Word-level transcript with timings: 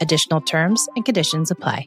Additional 0.00 0.40
terms 0.40 0.88
and 0.96 1.04
conditions 1.04 1.50
apply. 1.50 1.86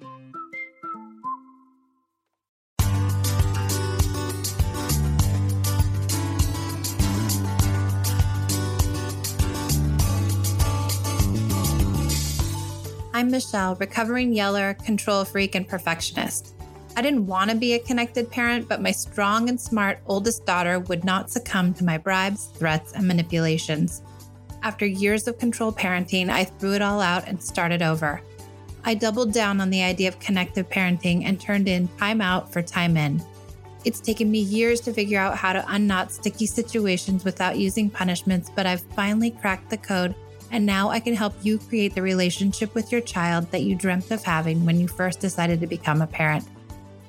I'm 13.15 13.31
Michelle, 13.31 13.75
recovering 13.75 14.33
yeller, 14.33 14.73
control 14.73 15.23
freak, 15.23 15.55
and 15.55 15.67
perfectionist. 15.67 16.55
I 16.95 17.01
didn't 17.01 17.25
want 17.25 17.49
to 17.49 17.55
be 17.55 17.73
a 17.73 17.79
connected 17.79 18.29
parent, 18.29 18.67
but 18.67 18.81
my 18.81 18.91
strong 18.91 19.49
and 19.49 19.59
smart 19.59 19.99
oldest 20.05 20.45
daughter 20.45 20.79
would 20.79 21.03
not 21.03 21.31
succumb 21.31 21.73
to 21.75 21.83
my 21.83 21.97
bribes, 21.97 22.47
threats, 22.47 22.93
and 22.93 23.07
manipulations. 23.07 24.03
After 24.63 24.85
years 24.85 25.27
of 25.27 25.37
control 25.37 25.73
parenting, 25.73 26.29
I 26.29 26.45
threw 26.45 26.73
it 26.73 26.81
all 26.81 27.01
out 27.01 27.27
and 27.27 27.43
started 27.43 27.81
over. 27.81 28.21
I 28.85 28.95
doubled 28.95 29.33
down 29.33 29.59
on 29.59 29.69
the 29.69 29.83
idea 29.83 30.07
of 30.07 30.19
connective 30.19 30.69
parenting 30.69 31.25
and 31.25 31.39
turned 31.39 31.67
in 31.67 31.89
time 31.99 32.21
out 32.21 32.51
for 32.51 32.61
time 32.61 32.95
in. 32.95 33.21
It's 33.83 33.99
taken 33.99 34.31
me 34.31 34.39
years 34.39 34.79
to 34.81 34.93
figure 34.93 35.19
out 35.19 35.37
how 35.37 35.51
to 35.51 35.65
unknot 35.67 36.13
sticky 36.13 36.45
situations 36.45 37.25
without 37.25 37.57
using 37.57 37.89
punishments, 37.89 38.49
but 38.55 38.65
I've 38.65 38.81
finally 38.95 39.31
cracked 39.31 39.69
the 39.69 39.77
code, 39.77 40.15
and 40.51 40.65
now 40.65 40.89
I 40.89 41.01
can 41.01 41.13
help 41.13 41.33
you 41.43 41.57
create 41.57 41.93
the 41.93 42.01
relationship 42.01 42.73
with 42.73 42.89
your 42.89 43.01
child 43.01 43.51
that 43.51 43.63
you 43.63 43.75
dreamt 43.75 44.11
of 44.11 44.23
having 44.23 44.65
when 44.65 44.79
you 44.79 44.87
first 44.87 45.19
decided 45.19 45.59
to 45.59 45.67
become 45.67 46.01
a 46.01 46.07
parent. 46.07 46.47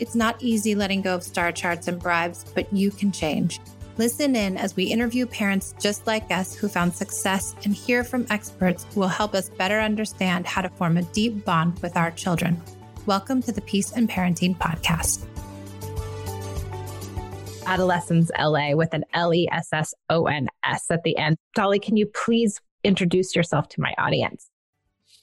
It's 0.00 0.16
not 0.16 0.42
easy 0.42 0.74
letting 0.74 1.02
go 1.02 1.14
of 1.14 1.22
star 1.22 1.52
charts 1.52 1.86
and 1.86 2.00
bribes, 2.00 2.44
but 2.52 2.72
you 2.72 2.90
can 2.90 3.12
change. 3.12 3.60
Listen 3.96 4.34
in 4.34 4.56
as 4.56 4.74
we 4.74 4.86
interview 4.86 5.24
parents 5.24 5.72
just 5.80 6.04
like 6.04 6.28
us 6.32 6.52
who 6.52 6.66
found 6.66 6.92
success 6.92 7.54
and 7.62 7.72
hear 7.72 8.02
from 8.02 8.26
experts 8.28 8.84
who 8.92 8.98
will 8.98 9.06
help 9.06 9.34
us 9.34 9.48
better 9.50 9.78
understand 9.78 10.46
how 10.46 10.62
to 10.62 10.68
form 10.68 10.96
a 10.96 11.02
deep 11.02 11.44
bond 11.44 11.78
with 11.78 11.96
our 11.96 12.10
children. 12.10 12.60
Welcome 13.06 13.40
to 13.42 13.52
the 13.52 13.60
Peace 13.60 13.92
and 13.92 14.10
Parenting 14.10 14.58
Podcast. 14.58 15.24
Adolessons 17.66 18.32
LA 18.36 18.74
with 18.74 18.92
an 18.94 19.04
L 19.12 19.32
E 19.32 19.48
S 19.52 19.68
S 19.72 19.94
O 20.10 20.26
N 20.26 20.48
S 20.64 20.90
at 20.90 21.04
the 21.04 21.16
end. 21.16 21.36
Dolly, 21.54 21.78
can 21.78 21.96
you 21.96 22.06
please 22.06 22.60
introduce 22.82 23.36
yourself 23.36 23.68
to 23.68 23.80
my 23.80 23.94
audience? 23.96 24.50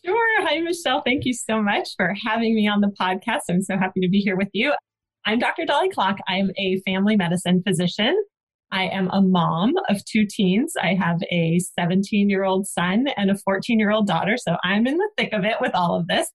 Sure. 0.06 0.48
Hi, 0.48 0.62
Michelle. 0.62 1.02
Thank 1.02 1.26
you 1.26 1.34
so 1.34 1.62
much 1.62 1.90
for 1.98 2.16
having 2.26 2.56
me 2.56 2.70
on 2.70 2.80
the 2.80 2.94
podcast. 2.98 3.42
I'm 3.50 3.62
so 3.62 3.78
happy 3.78 4.00
to 4.00 4.08
be 4.08 4.22
here 4.22 4.38
with 4.38 4.50
you. 4.54 4.72
I'm 5.26 5.40
Dr. 5.40 5.66
Dolly 5.66 5.90
Klock. 5.90 6.20
I'm 6.30 6.52
a 6.58 6.80
family 6.86 7.18
medicine 7.18 7.62
physician. 7.68 8.16
I 8.72 8.86
am 8.86 9.10
a 9.12 9.22
mom 9.22 9.74
of 9.90 10.04
two 10.06 10.26
teens. 10.30 10.74
I 10.82 10.96
have 10.96 11.22
a 11.30 11.60
17 11.60 12.30
year 12.30 12.44
old 12.44 12.68
son 12.68 13.08
and 13.18 13.30
a 13.30 13.38
14 13.38 13.80
year 13.80 13.92
old 13.92 14.08
daughter. 14.08 14.38
So 14.38 14.58
I'm 14.64 14.88
in 14.88 14.98
the 14.98 15.10
thick 15.18 15.34
of 15.34 15.44
it 15.44 15.58
with 15.60 15.76
all 15.76 15.96
of 15.96 16.08
this. 16.08 16.30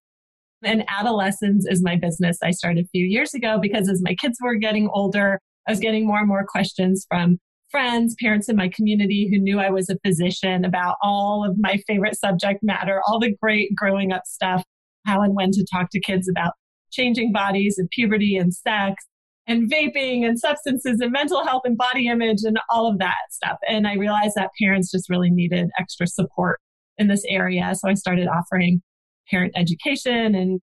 And 0.62 0.84
adolescence 0.88 1.66
is 1.69 1.82
my 1.82 1.96
business 1.96 2.38
I 2.42 2.50
started 2.50 2.84
a 2.84 2.88
few 2.88 3.04
years 3.04 3.34
ago 3.34 3.58
because 3.60 3.88
as 3.88 4.02
my 4.02 4.14
kids 4.14 4.38
were 4.42 4.56
getting 4.56 4.88
older, 4.92 5.41
I 5.66 5.72
was 5.72 5.80
getting 5.80 6.06
more 6.06 6.19
and 6.19 6.28
more 6.28 6.46
questions 6.46 7.06
from 7.08 7.38
friends, 7.70 8.14
parents 8.20 8.48
in 8.48 8.56
my 8.56 8.69
community 8.69 9.28
who 9.30 9.38
knew 9.38 9.58
I 9.58 9.70
was 9.70 9.88
a 9.88 9.98
physician 10.04 10.64
about 10.64 10.96
all 11.02 11.44
of 11.44 11.56
my 11.58 11.78
favorite 11.86 12.16
subject 12.19 12.60
matter, 12.62 13.00
all 13.06 13.19
the 13.19 13.34
great 13.41 13.75
growing 13.75 14.12
up 14.12 14.22
stuff, 14.26 14.62
how 15.04 15.22
and 15.22 15.34
when 15.34 15.50
to 15.52 15.66
talk 15.72 15.88
to 15.91 16.00
kids 16.00 16.28
about 16.28 16.52
changing 16.91 17.32
bodies 17.32 17.76
and 17.78 17.91
puberty 17.91 18.36
and 18.36 18.54
sex 18.54 19.04
and 19.46 19.70
vaping 19.70 20.26
and 20.26 20.38
substances 20.38 21.00
and 21.00 21.12
mental 21.12 21.44
health 21.44 21.62
and 21.64 21.76
body 21.76 22.08
image 22.08 22.42
and 22.44 22.58
all 22.70 22.90
of 22.90 22.98
that 22.98 23.16
stuff. 23.30 23.58
And 23.68 23.86
I 23.86 23.94
realized 23.94 24.34
that 24.36 24.50
parents 24.60 24.90
just 24.90 25.08
really 25.08 25.30
needed 25.30 25.70
extra 25.78 26.06
support 26.06 26.58
in 26.98 27.08
this 27.08 27.24
area. 27.28 27.72
So 27.74 27.88
I 27.88 27.94
started 27.94 28.26
offering 28.26 28.82
parent 29.30 29.52
education 29.56 30.34
and 30.34 30.60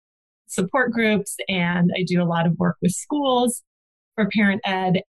support 0.48 0.92
groups. 0.92 1.36
And 1.48 1.92
I 1.98 2.04
do 2.06 2.22
a 2.22 2.26
lot 2.26 2.46
of 2.46 2.58
work 2.58 2.78
with 2.82 2.92
schools 2.92 3.64
for 4.16 4.30
parent 4.30 4.62
ed. 4.66 5.02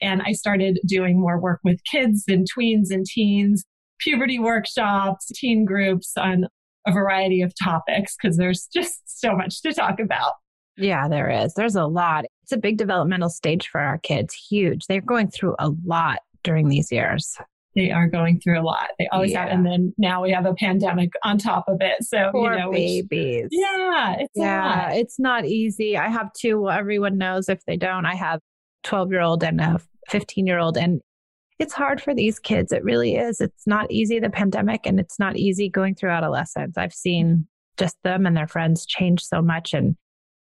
And 0.00 0.22
I 0.22 0.32
started 0.32 0.80
doing 0.86 1.20
more 1.20 1.40
work 1.40 1.60
with 1.64 1.80
kids 1.90 2.24
and 2.28 2.46
tweens 2.50 2.90
and 2.90 3.06
teens, 3.06 3.64
puberty 4.00 4.38
workshops, 4.38 5.26
teen 5.34 5.64
groups 5.64 6.12
on 6.16 6.46
a 6.86 6.92
variety 6.92 7.40
of 7.40 7.52
topics 7.62 8.16
because 8.20 8.36
there's 8.36 8.68
just 8.74 9.00
so 9.06 9.34
much 9.34 9.62
to 9.62 9.72
talk 9.72 10.00
about. 10.00 10.34
Yeah, 10.76 11.08
there 11.08 11.30
is. 11.30 11.54
There's 11.54 11.76
a 11.76 11.86
lot. 11.86 12.24
It's 12.42 12.52
a 12.52 12.56
big 12.56 12.76
developmental 12.76 13.28
stage 13.28 13.68
for 13.68 13.80
our 13.80 13.98
kids, 13.98 14.34
huge. 14.34 14.86
They're 14.86 15.00
going 15.00 15.30
through 15.30 15.56
a 15.58 15.70
lot 15.84 16.18
during 16.42 16.68
these 16.68 16.90
years. 16.90 17.36
They 17.74 17.90
are 17.90 18.06
going 18.06 18.40
through 18.40 18.60
a 18.60 18.62
lot. 18.62 18.90
They 18.98 19.08
always 19.08 19.32
yeah. 19.32 19.44
have. 19.44 19.50
And 19.50 19.66
then 19.66 19.92
now 19.98 20.22
we 20.22 20.30
have 20.30 20.46
a 20.46 20.54
pandemic 20.54 21.12
on 21.24 21.38
top 21.38 21.64
of 21.66 21.78
it. 21.80 22.04
So, 22.04 22.30
Poor 22.30 22.52
you 22.52 22.60
know, 22.60 22.70
babies. 22.70 23.44
Which, 23.44 23.50
yeah. 23.52 24.16
It's 24.18 24.32
yeah. 24.34 24.92
It's 24.92 25.18
not 25.18 25.44
easy. 25.44 25.96
I 25.96 26.08
have 26.08 26.32
two. 26.34 26.60
Well, 26.60 26.72
everyone 26.72 27.18
knows 27.18 27.48
if 27.48 27.64
they 27.66 27.76
don't, 27.76 28.06
I 28.06 28.14
have 28.14 28.40
12 28.84 29.10
year 29.10 29.22
old 29.22 29.42
and 29.42 29.60
a 29.60 29.80
15 30.10 30.46
year 30.46 30.58
old. 30.58 30.76
And 30.76 31.00
it's 31.58 31.72
hard 31.72 32.00
for 32.00 32.14
these 32.14 32.38
kids. 32.38 32.72
It 32.72 32.84
really 32.84 33.16
is. 33.16 33.40
It's 33.40 33.66
not 33.66 33.90
easy, 33.90 34.20
the 34.20 34.30
pandemic, 34.30 34.86
and 34.86 35.00
it's 35.00 35.18
not 35.18 35.36
easy 35.36 35.68
going 35.68 35.94
through 35.94 36.10
adolescence. 36.10 36.76
I've 36.76 36.94
seen 36.94 37.46
just 37.76 37.96
them 38.04 38.24
and 38.24 38.36
their 38.36 38.46
friends 38.46 38.86
change 38.86 39.24
so 39.24 39.42
much 39.42 39.74
and 39.74 39.96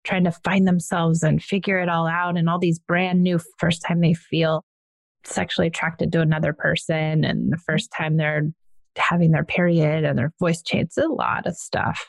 trying 0.05 0.25
to 0.25 0.33
find 0.33 0.66
themselves 0.66 1.22
and 1.22 1.43
figure 1.43 1.78
it 1.78 1.88
all 1.88 2.06
out 2.06 2.37
and 2.37 2.49
all 2.49 2.59
these 2.59 2.78
brand 2.78 3.22
new 3.22 3.38
first 3.59 3.83
time 3.83 4.00
they 4.00 4.15
feel 4.15 4.65
sexually 5.25 5.66
attracted 5.66 6.11
to 6.12 6.21
another 6.21 6.53
person 6.53 7.25
and 7.25 7.53
the 7.53 7.59
first 7.59 7.93
time 7.97 8.16
they're 8.16 8.50
having 8.97 9.31
their 9.31 9.44
period 9.44 10.05
and 10.05 10.19
their 10.19 10.33
voice 10.41 10.62
change. 10.62 10.91
A 10.99 11.06
lot 11.06 11.47
of 11.47 11.56
stuff. 11.56 12.09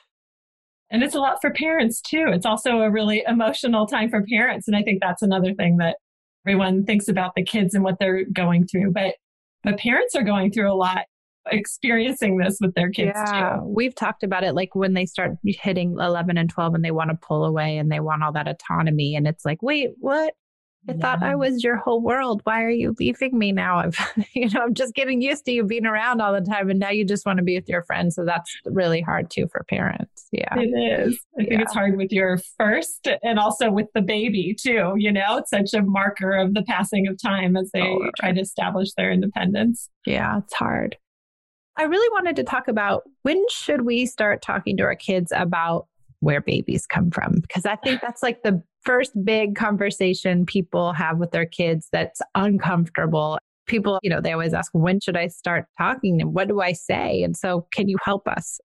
And 0.89 1.03
it's 1.03 1.15
a 1.15 1.19
lot 1.19 1.37
for 1.41 1.51
parents 1.51 2.01
too. 2.01 2.25
It's 2.27 2.45
also 2.45 2.81
a 2.81 2.91
really 2.91 3.23
emotional 3.27 3.87
time 3.87 4.09
for 4.09 4.23
parents. 4.23 4.67
And 4.67 4.75
I 4.75 4.83
think 4.83 4.99
that's 5.01 5.21
another 5.21 5.53
thing 5.53 5.77
that 5.77 5.97
everyone 6.45 6.85
thinks 6.85 7.07
about 7.07 7.33
the 7.35 7.43
kids 7.43 7.73
and 7.73 7.83
what 7.83 7.97
they're 7.99 8.25
going 8.25 8.67
through. 8.67 8.91
But 8.91 9.15
but 9.63 9.77
parents 9.77 10.15
are 10.15 10.23
going 10.23 10.51
through 10.51 10.71
a 10.71 10.75
lot 10.75 11.05
experiencing 11.47 12.37
this 12.37 12.57
with 12.61 12.73
their 12.75 12.89
kids 12.89 13.13
yeah, 13.15 13.57
too. 13.57 13.63
We've 13.65 13.95
talked 13.95 14.23
about 14.23 14.43
it 14.43 14.53
like 14.53 14.75
when 14.75 14.93
they 14.93 15.05
start 15.05 15.31
hitting 15.43 15.97
11 15.99 16.37
and 16.37 16.49
12 16.49 16.75
and 16.75 16.85
they 16.85 16.91
want 16.91 17.09
to 17.09 17.15
pull 17.15 17.45
away 17.45 17.77
and 17.77 17.91
they 17.91 17.99
want 17.99 18.23
all 18.23 18.31
that 18.33 18.47
autonomy. 18.47 19.15
And 19.15 19.27
it's 19.27 19.45
like, 19.45 19.61
wait, 19.61 19.91
what? 19.99 20.33
I 20.89 20.93
yeah. 20.93 20.97
thought 20.97 21.23
I 21.23 21.35
was 21.35 21.63
your 21.63 21.77
whole 21.77 22.01
world. 22.01 22.41
Why 22.43 22.63
are 22.63 22.69
you 22.71 22.95
leaving 22.97 23.37
me 23.37 23.51
now? 23.51 23.77
I've, 23.77 23.99
you 24.33 24.49
know, 24.49 24.61
I'm 24.61 24.73
just 24.73 24.95
getting 24.95 25.21
used 25.21 25.45
to 25.45 25.51
you 25.51 25.63
being 25.63 25.85
around 25.85 26.21
all 26.21 26.33
the 26.33 26.41
time, 26.41 26.71
and 26.71 26.79
now 26.79 26.89
you 26.89 27.05
just 27.05 27.23
want 27.23 27.37
to 27.37 27.43
be 27.43 27.55
with 27.55 27.69
your 27.69 27.83
friends. 27.83 28.15
So 28.15 28.25
that's 28.25 28.51
really 28.65 28.99
hard 28.99 29.29
too 29.29 29.47
for 29.51 29.63
parents. 29.69 30.27
Yeah, 30.31 30.57
it 30.57 30.69
is. 30.69 31.19
I 31.35 31.43
think 31.43 31.51
yeah. 31.51 31.61
it's 31.61 31.73
hard 31.73 31.97
with 31.97 32.11
your 32.11 32.39
first, 32.57 33.07
and 33.21 33.37
also 33.37 33.69
with 33.69 33.87
the 33.93 34.01
baby 34.01 34.55
too. 34.59 34.95
You 34.97 35.11
know, 35.11 35.37
it's 35.37 35.51
such 35.51 35.73
a 35.75 35.83
marker 35.83 36.31
of 36.31 36.55
the 36.55 36.63
passing 36.63 37.07
of 37.07 37.21
time 37.21 37.55
as 37.55 37.69
they 37.73 37.81
oh, 37.81 38.09
try 38.17 38.31
to 38.31 38.41
establish 38.41 38.93
their 38.93 39.11
independence. 39.11 39.87
Yeah, 40.07 40.39
it's 40.39 40.53
hard. 40.55 40.97
I 41.77 41.83
really 41.83 42.09
wanted 42.13 42.35
to 42.37 42.43
talk 42.43 42.67
about 42.67 43.03
when 43.23 43.43
should 43.49 43.81
we 43.81 44.05
start 44.05 44.41
talking 44.41 44.77
to 44.77 44.83
our 44.83 44.95
kids 44.95 45.31
about 45.35 45.87
where 46.19 46.41
babies 46.41 46.85
come 46.85 47.09
from 47.11 47.39
because 47.41 47.65
I 47.65 47.75
think 47.77 48.01
that's 48.01 48.21
like 48.21 48.43
the 48.43 48.61
first 48.83 49.11
big 49.23 49.55
conversation 49.55 50.45
people 50.45 50.93
have 50.93 51.17
with 51.17 51.31
their 51.31 51.45
kids 51.45 51.87
that's 51.91 52.21
uncomfortable. 52.35 53.37
People, 53.67 53.99
you 54.01 54.09
know, 54.09 54.21
they 54.21 54.33
always 54.33 54.53
ask, 54.53 54.71
when 54.73 54.99
should 54.99 55.17
I 55.17 55.27
start 55.27 55.65
talking 55.77 56.21
and 56.21 56.33
what 56.33 56.47
do 56.47 56.61
I 56.61 56.73
say? 56.73 57.23
And 57.23 57.37
so, 57.37 57.67
can 57.73 57.87
you 57.87 57.97
help 58.03 58.27
us? 58.27 58.59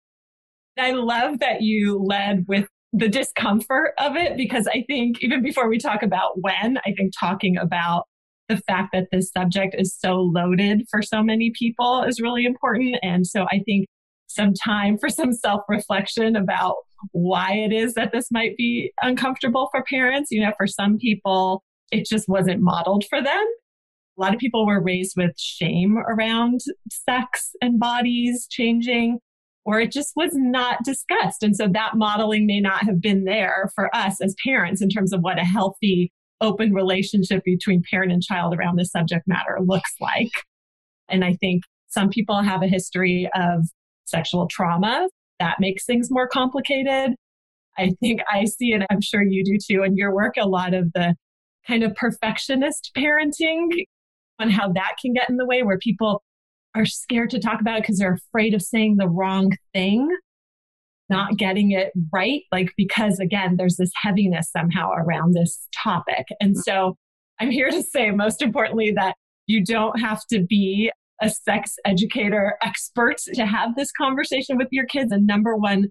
I 0.78 0.92
love 0.92 1.38
that 1.38 1.62
you 1.62 1.98
led 1.98 2.44
with 2.48 2.66
the 2.92 3.08
discomfort 3.08 3.92
of 3.98 4.16
it 4.16 4.36
because 4.36 4.66
I 4.66 4.84
think 4.86 5.22
even 5.22 5.42
before 5.42 5.68
we 5.68 5.78
talk 5.78 6.02
about 6.02 6.40
when, 6.40 6.78
I 6.78 6.92
think 6.92 7.12
talking 7.18 7.56
about 7.56 8.06
the 8.48 8.56
fact 8.58 8.90
that 8.92 9.08
this 9.10 9.30
subject 9.30 9.74
is 9.78 9.96
so 9.98 10.16
loaded 10.16 10.84
for 10.90 11.02
so 11.02 11.22
many 11.22 11.52
people 11.58 12.04
is 12.04 12.20
really 12.20 12.44
important. 12.44 12.96
And 13.02 13.26
so 13.26 13.44
I 13.50 13.60
think 13.64 13.86
some 14.28 14.54
time 14.54 14.98
for 14.98 15.08
some 15.08 15.32
self 15.32 15.62
reflection 15.68 16.36
about 16.36 16.76
why 17.12 17.52
it 17.52 17.72
is 17.72 17.94
that 17.94 18.12
this 18.12 18.28
might 18.30 18.56
be 18.56 18.92
uncomfortable 19.02 19.68
for 19.70 19.84
parents. 19.88 20.30
You 20.30 20.42
know, 20.42 20.52
for 20.56 20.66
some 20.66 20.98
people, 20.98 21.62
it 21.90 22.06
just 22.06 22.28
wasn't 22.28 22.62
modeled 22.62 23.04
for 23.08 23.22
them. 23.22 23.44
A 24.18 24.20
lot 24.20 24.34
of 24.34 24.40
people 24.40 24.66
were 24.66 24.82
raised 24.82 25.14
with 25.16 25.38
shame 25.38 25.98
around 25.98 26.60
sex 26.90 27.50
and 27.60 27.78
bodies 27.78 28.46
changing, 28.50 29.18
or 29.64 29.78
it 29.78 29.92
just 29.92 30.12
was 30.16 30.30
not 30.32 30.82
discussed. 30.84 31.42
And 31.42 31.54
so 31.54 31.68
that 31.72 31.96
modeling 31.96 32.46
may 32.46 32.60
not 32.60 32.84
have 32.84 33.00
been 33.00 33.24
there 33.24 33.70
for 33.74 33.94
us 33.94 34.20
as 34.22 34.34
parents 34.44 34.80
in 34.80 34.88
terms 34.88 35.12
of 35.12 35.20
what 35.20 35.38
a 35.38 35.44
healthy, 35.44 36.12
open 36.40 36.72
relationship 36.72 37.42
between 37.44 37.82
parent 37.90 38.12
and 38.12 38.22
child 38.22 38.54
around 38.54 38.76
this 38.76 38.90
subject 38.90 39.26
matter 39.26 39.58
looks 39.64 39.94
like. 40.00 40.30
And 41.08 41.24
I 41.24 41.34
think 41.34 41.62
some 41.88 42.08
people 42.08 42.42
have 42.42 42.62
a 42.62 42.68
history 42.68 43.28
of 43.34 43.66
sexual 44.04 44.46
trauma. 44.48 45.08
That 45.38 45.56
makes 45.60 45.84
things 45.84 46.10
more 46.10 46.28
complicated. 46.28 47.14
I 47.78 47.90
think 48.00 48.20
I 48.30 48.44
see, 48.44 48.72
and 48.72 48.86
I'm 48.90 49.00
sure 49.00 49.22
you 49.22 49.44
do 49.44 49.58
too 49.58 49.82
in 49.82 49.96
your 49.96 50.14
work, 50.14 50.34
a 50.38 50.48
lot 50.48 50.74
of 50.74 50.92
the 50.94 51.14
kind 51.66 51.82
of 51.82 51.94
perfectionist 51.94 52.92
parenting 52.96 53.68
and 54.38 54.52
how 54.52 54.72
that 54.72 54.94
can 55.00 55.12
get 55.12 55.28
in 55.28 55.36
the 55.36 55.46
way 55.46 55.62
where 55.62 55.78
people 55.78 56.22
are 56.74 56.86
scared 56.86 57.30
to 57.30 57.38
talk 57.38 57.60
about 57.60 57.78
it 57.78 57.82
because 57.82 57.98
they're 57.98 58.18
afraid 58.28 58.54
of 58.54 58.62
saying 58.62 58.96
the 58.96 59.08
wrong 59.08 59.50
thing, 59.72 60.08
not 61.08 61.36
getting 61.36 61.70
it 61.72 61.92
right. 62.12 62.42
Like, 62.52 62.72
because 62.76 63.18
again, 63.18 63.56
there's 63.56 63.76
this 63.76 63.92
heaviness 64.02 64.50
somehow 64.50 64.90
around 64.92 65.34
this 65.34 65.68
topic. 65.82 66.26
And 66.40 66.56
so 66.56 66.96
I'm 67.40 67.50
here 67.50 67.70
to 67.70 67.82
say, 67.82 68.10
most 68.10 68.42
importantly, 68.42 68.92
that 68.96 69.14
you 69.46 69.64
don't 69.64 70.00
have 70.00 70.22
to 70.30 70.44
be 70.44 70.90
a 71.22 71.30
sex 71.30 71.76
educator 71.84 72.56
expert 72.62 73.16
to 73.34 73.46
have 73.46 73.74
this 73.76 73.90
conversation 73.92 74.56
with 74.56 74.68
your 74.70 74.86
kids. 74.86 75.12
And 75.12 75.26
number 75.26 75.56
one 75.56 75.86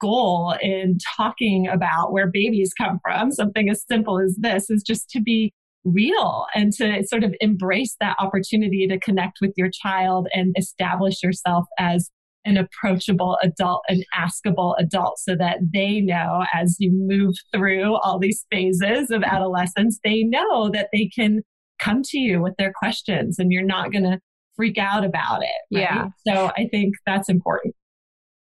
goal 0.00 0.54
in 0.62 0.96
talking 1.16 1.68
about 1.68 2.12
where 2.12 2.30
babies 2.30 2.72
come 2.72 2.98
from, 3.02 3.30
something 3.32 3.68
as 3.68 3.84
simple 3.86 4.18
as 4.18 4.36
this, 4.38 4.70
is 4.70 4.82
just 4.82 5.10
to 5.10 5.20
be 5.20 5.52
real 5.84 6.46
and 6.54 6.72
to 6.74 7.02
sort 7.06 7.24
of 7.24 7.34
embrace 7.40 7.96
that 8.00 8.16
opportunity 8.18 8.86
to 8.86 8.98
connect 9.00 9.38
with 9.40 9.52
your 9.56 9.70
child 9.70 10.28
and 10.32 10.54
establish 10.58 11.22
yourself 11.22 11.66
as 11.78 12.10
an 12.44 12.56
approachable 12.56 13.38
adult, 13.42 13.82
an 13.88 14.02
askable 14.16 14.74
adult, 14.78 15.18
so 15.18 15.36
that 15.36 15.58
they 15.72 16.00
know 16.00 16.44
as 16.54 16.76
you 16.78 16.90
move 16.92 17.34
through 17.54 17.96
all 17.96 18.18
these 18.18 18.46
phases 18.50 19.10
of 19.10 19.22
adolescence, 19.22 19.98
they 20.04 20.22
know 20.22 20.70
that 20.70 20.88
they 20.92 21.06
can 21.14 21.42
come 21.78 22.02
to 22.02 22.18
you 22.18 22.40
with 22.40 22.54
their 22.58 22.72
questions 22.72 23.38
and 23.38 23.52
you're 23.52 23.62
not 23.62 23.92
going 23.92 24.04
to 24.04 24.18
freak 24.56 24.78
out 24.78 25.04
about 25.04 25.42
it. 25.42 25.76
Right? 25.76 25.82
Yeah. 25.82 26.08
So 26.26 26.50
I 26.56 26.68
think 26.70 26.94
that's 27.06 27.28
important. 27.28 27.74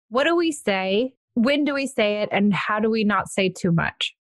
What 0.10 0.26
do 0.26 0.36
we 0.36 0.52
say? 0.52 1.14
When 1.34 1.64
do 1.64 1.74
we 1.74 1.88
say 1.88 2.22
it? 2.22 2.30
And 2.32 2.54
how 2.54 2.80
do 2.80 2.90
we 2.90 3.04
not 3.04 3.30
say 3.30 3.50
too 3.50 3.72
much? 3.72 4.14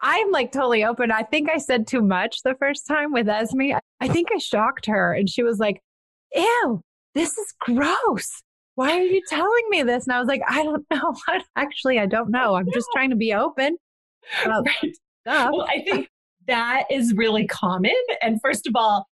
I'm 0.00 0.30
like 0.30 0.50
totally 0.50 0.84
open. 0.84 1.12
I 1.12 1.22
think 1.22 1.48
I 1.50 1.58
said 1.58 1.86
too 1.86 2.02
much 2.02 2.38
the 2.42 2.56
first 2.58 2.86
time 2.88 3.12
with 3.12 3.28
Esme. 3.28 3.72
I 4.00 4.08
think 4.08 4.28
I 4.34 4.38
shocked 4.38 4.86
her 4.86 5.12
and 5.12 5.28
she 5.28 5.42
was 5.42 5.58
like, 5.58 5.80
ew, 6.34 6.80
this 7.14 7.36
is 7.38 7.54
gross. 7.60 8.42
Why 8.74 8.92
are 8.92 9.04
you 9.04 9.22
telling 9.28 9.64
me 9.68 9.82
this? 9.82 10.06
And 10.06 10.14
I 10.14 10.20
was 10.20 10.28
like, 10.28 10.42
I 10.48 10.62
don't 10.62 10.84
know. 10.92 11.14
Actually, 11.56 11.98
I 11.98 12.06
don't 12.06 12.34
oh, 12.34 12.38
know. 12.38 12.54
I'm 12.54 12.70
just 12.72 12.88
trying 12.92 13.10
to 13.10 13.16
be 13.16 13.32
open. 13.32 13.76
right. 14.46 15.52
Well, 15.52 15.66
I 15.68 15.84
think 15.84 16.08
that 16.48 16.84
is 16.90 17.14
really 17.14 17.46
common. 17.46 17.94
And 18.22 18.40
first 18.42 18.66
of 18.66 18.74
all, 18.74 19.06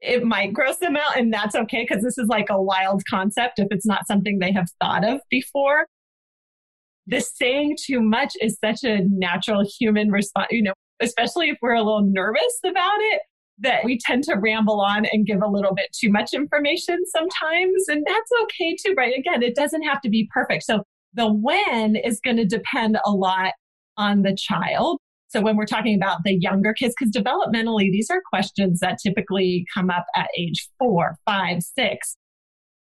it 0.00 0.24
might 0.24 0.52
gross 0.52 0.76
them 0.78 0.96
out 0.96 1.16
and 1.16 1.32
that's 1.32 1.54
okay 1.54 1.86
because 1.88 2.02
this 2.02 2.18
is 2.18 2.28
like 2.28 2.48
a 2.50 2.60
wild 2.60 3.02
concept 3.08 3.58
if 3.58 3.68
it's 3.70 3.86
not 3.86 4.06
something 4.06 4.38
they 4.38 4.52
have 4.52 4.68
thought 4.80 5.04
of 5.04 5.20
before. 5.30 5.86
The 7.06 7.20
saying 7.20 7.76
too 7.82 8.00
much 8.00 8.34
is 8.40 8.58
such 8.62 8.84
a 8.84 9.00
natural 9.08 9.64
human 9.78 10.10
response, 10.10 10.48
you 10.50 10.62
know, 10.62 10.74
especially 11.00 11.50
if 11.50 11.58
we're 11.62 11.74
a 11.74 11.82
little 11.82 12.02
nervous 12.02 12.58
about 12.64 12.98
it, 12.98 13.22
that 13.58 13.84
we 13.84 13.98
tend 13.98 14.24
to 14.24 14.34
ramble 14.34 14.80
on 14.80 15.06
and 15.06 15.26
give 15.26 15.40
a 15.42 15.48
little 15.48 15.74
bit 15.74 15.86
too 15.92 16.10
much 16.10 16.34
information 16.34 16.98
sometimes. 17.06 17.88
And 17.88 18.04
that's 18.06 18.30
okay 18.42 18.76
too, 18.84 18.94
right? 18.96 19.16
Again, 19.16 19.42
it 19.42 19.54
doesn't 19.54 19.82
have 19.82 20.00
to 20.02 20.08
be 20.08 20.28
perfect. 20.32 20.64
So 20.64 20.82
the 21.14 21.32
when 21.32 21.96
is 21.96 22.20
going 22.20 22.36
to 22.38 22.44
depend 22.44 22.98
a 23.04 23.10
lot 23.10 23.52
on 23.96 24.22
the 24.22 24.36
child. 24.36 24.98
So 25.28 25.40
when 25.40 25.56
we're 25.56 25.66
talking 25.66 25.96
about 25.96 26.24
the 26.24 26.34
younger 26.34 26.72
kids, 26.72 26.94
because 26.98 27.12
developmentally, 27.12 27.90
these 27.90 28.10
are 28.10 28.20
questions 28.28 28.80
that 28.80 28.98
typically 29.02 29.64
come 29.72 29.90
up 29.90 30.06
at 30.16 30.28
age 30.36 30.68
four, 30.78 31.16
five, 31.24 31.62
six. 31.62 32.16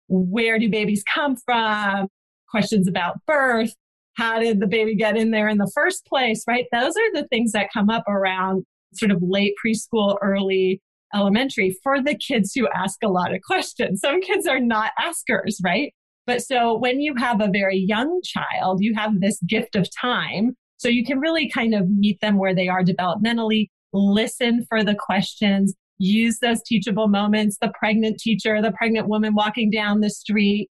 Where 0.07 0.59
do 0.59 0.69
babies 0.69 1.03
come 1.13 1.35
from? 1.35 2.07
Questions 2.49 2.87
about 2.87 3.17
birth. 3.27 3.73
How 4.15 4.39
did 4.39 4.59
the 4.59 4.67
baby 4.67 4.95
get 4.95 5.15
in 5.15 5.31
there 5.31 5.47
in 5.47 5.57
the 5.57 5.71
first 5.73 6.05
place? 6.05 6.43
Right? 6.47 6.65
Those 6.71 6.93
are 6.97 7.13
the 7.13 7.27
things 7.29 7.53
that 7.53 7.71
come 7.73 7.89
up 7.89 8.03
around 8.07 8.65
sort 8.93 9.11
of 9.11 9.19
late 9.21 9.53
preschool, 9.63 10.17
early 10.21 10.81
elementary 11.13 11.75
for 11.81 12.01
the 12.01 12.15
kids 12.15 12.53
who 12.53 12.67
ask 12.75 12.99
a 13.03 13.09
lot 13.09 13.33
of 13.33 13.41
questions. 13.41 14.01
Some 14.01 14.21
kids 14.21 14.47
are 14.47 14.59
not 14.59 14.91
askers, 14.99 15.59
right? 15.63 15.93
But 16.27 16.41
so 16.41 16.77
when 16.77 17.01
you 17.01 17.15
have 17.17 17.41
a 17.41 17.49
very 17.51 17.77
young 17.77 18.21
child, 18.23 18.81
you 18.81 18.93
have 18.95 19.19
this 19.19 19.39
gift 19.47 19.75
of 19.75 19.87
time 19.95 20.55
so 20.79 20.87
you 20.87 21.05
can 21.05 21.19
really 21.19 21.49
kind 21.49 21.75
of 21.75 21.89
meet 21.89 22.21
them 22.21 22.37
where 22.37 22.55
they 22.55 22.69
are 22.69 22.83
developmentally, 22.83 23.67
listen 23.91 24.65
for 24.69 24.81
the 24.81 24.95
questions, 24.95 25.75
use 25.97 26.39
those 26.39 26.63
teachable 26.63 27.09
moments, 27.09 27.57
the 27.59 27.73
pregnant 27.77 28.17
teacher, 28.17 28.61
the 28.61 28.71
pregnant 28.71 29.09
woman 29.09 29.35
walking 29.35 29.69
down 29.69 29.99
the 29.99 30.09
street. 30.09 30.69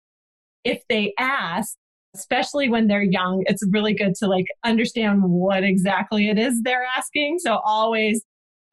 If 0.64 0.80
they 0.88 1.12
ask, 1.18 1.76
especially 2.18 2.68
when 2.68 2.88
they're 2.88 3.02
young, 3.02 3.44
it's 3.46 3.62
really 3.70 3.94
good 3.94 4.14
to 4.16 4.26
like 4.26 4.46
understand 4.64 5.22
what 5.22 5.64
exactly 5.64 6.28
it 6.28 6.38
is 6.38 6.60
they're 6.62 6.86
asking. 6.96 7.38
So 7.38 7.60
always 7.64 8.22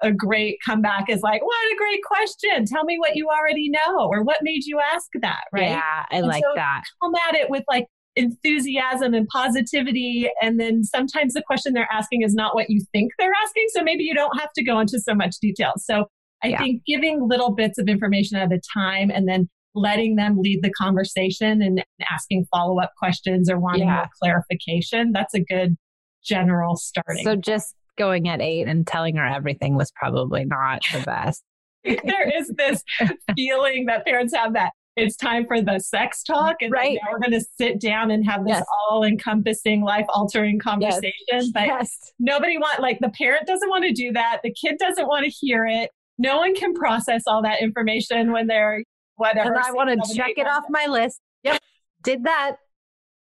a 0.01 0.11
great 0.11 0.57
comeback 0.65 1.09
is 1.09 1.21
like, 1.21 1.41
what 1.41 1.73
a 1.73 1.75
great 1.77 2.01
question. 2.03 2.65
Tell 2.65 2.83
me 2.83 2.97
what 2.99 3.15
you 3.15 3.27
already 3.29 3.69
know 3.69 4.07
or 4.09 4.23
what 4.23 4.37
made 4.41 4.65
you 4.65 4.79
ask 4.79 5.07
that, 5.21 5.43
right? 5.53 5.69
Yeah, 5.69 6.03
I 6.11 6.17
and 6.17 6.27
like 6.27 6.43
so 6.43 6.51
that. 6.55 6.83
Come 7.01 7.13
at 7.29 7.35
it 7.35 7.49
with 7.49 7.63
like, 7.69 7.85
enthusiasm 8.17 9.13
and 9.13 9.27
positivity. 9.27 10.29
And 10.41 10.57
then 10.57 10.85
sometimes 10.85 11.33
the 11.33 11.43
question 11.45 11.73
they're 11.73 11.91
asking 11.91 12.21
is 12.21 12.33
not 12.33 12.55
what 12.55 12.69
you 12.69 12.79
think 12.93 13.11
they're 13.19 13.33
asking. 13.43 13.65
So 13.73 13.83
maybe 13.83 14.05
you 14.05 14.13
don't 14.13 14.39
have 14.39 14.53
to 14.53 14.63
go 14.63 14.79
into 14.79 15.01
so 15.01 15.13
much 15.13 15.35
detail. 15.41 15.73
So 15.77 16.05
I 16.41 16.47
yeah. 16.47 16.57
think 16.59 16.83
giving 16.87 17.27
little 17.27 17.53
bits 17.53 17.77
of 17.77 17.89
information 17.89 18.37
at 18.37 18.53
a 18.53 18.61
time 18.73 19.11
and 19.11 19.27
then 19.27 19.49
letting 19.75 20.15
them 20.15 20.37
lead 20.39 20.61
the 20.63 20.71
conversation 20.71 21.61
and 21.61 21.83
asking 22.11 22.45
follow 22.51 22.79
up 22.79 22.91
questions 22.97 23.49
or 23.49 23.59
wanting 23.59 23.87
yeah. 23.87 23.95
more 23.95 24.09
clarification, 24.21 25.11
that's 25.11 25.33
a 25.33 25.41
good 25.41 25.75
general 26.23 26.75
starting. 26.75 27.23
So 27.23 27.35
just 27.35 27.75
going 27.97 28.27
at 28.27 28.41
eight 28.41 28.67
and 28.67 28.85
telling 28.85 29.15
her 29.15 29.25
everything 29.25 29.75
was 29.75 29.91
probably 29.91 30.45
not 30.45 30.81
the 30.91 31.01
best. 31.01 31.43
there 31.83 32.29
is 32.37 32.51
this 32.57 32.83
feeling 33.35 33.85
that 33.85 34.05
parents 34.05 34.33
have 34.33 34.53
that 34.53 34.71
it's 34.95 35.17
time 35.17 35.45
for 35.45 35.61
the 35.61 35.79
sex 35.79 36.23
talk 36.23 36.55
and 36.61 36.71
right. 36.71 36.97
now 37.03 37.11
we're 37.11 37.19
going 37.19 37.37
to 37.39 37.45
sit 37.57 37.81
down 37.81 38.11
and 38.11 38.25
have 38.25 38.45
this 38.45 38.55
yes. 38.55 38.65
all 38.89 39.03
encompassing 39.03 39.81
life 39.81 40.05
altering 40.09 40.57
conversation 40.57 41.11
yes. 41.31 41.49
but 41.53 41.65
yes. 41.65 42.13
nobody 42.19 42.57
want 42.57 42.79
like 42.79 42.97
the 42.99 43.09
parent 43.09 43.45
doesn't 43.45 43.69
want 43.69 43.83
to 43.83 43.91
do 43.91 44.11
that 44.13 44.39
the 44.43 44.53
kid 44.53 44.77
doesn't 44.79 45.07
want 45.07 45.25
to 45.25 45.29
hear 45.29 45.65
it 45.65 45.91
no 46.17 46.37
one 46.37 46.55
can 46.55 46.73
process 46.73 47.23
all 47.27 47.41
that 47.41 47.61
information 47.61 48.31
when 48.31 48.47
they're 48.47 48.83
whatever 49.17 49.53
and 49.53 49.63
i 49.63 49.71
want 49.71 49.89
to 49.89 50.15
check 50.15 50.33
it 50.37 50.47
off 50.47 50.63
my 50.69 50.85
list 50.87 51.19
yep 51.43 51.59
did 52.03 52.23
that 52.23 52.57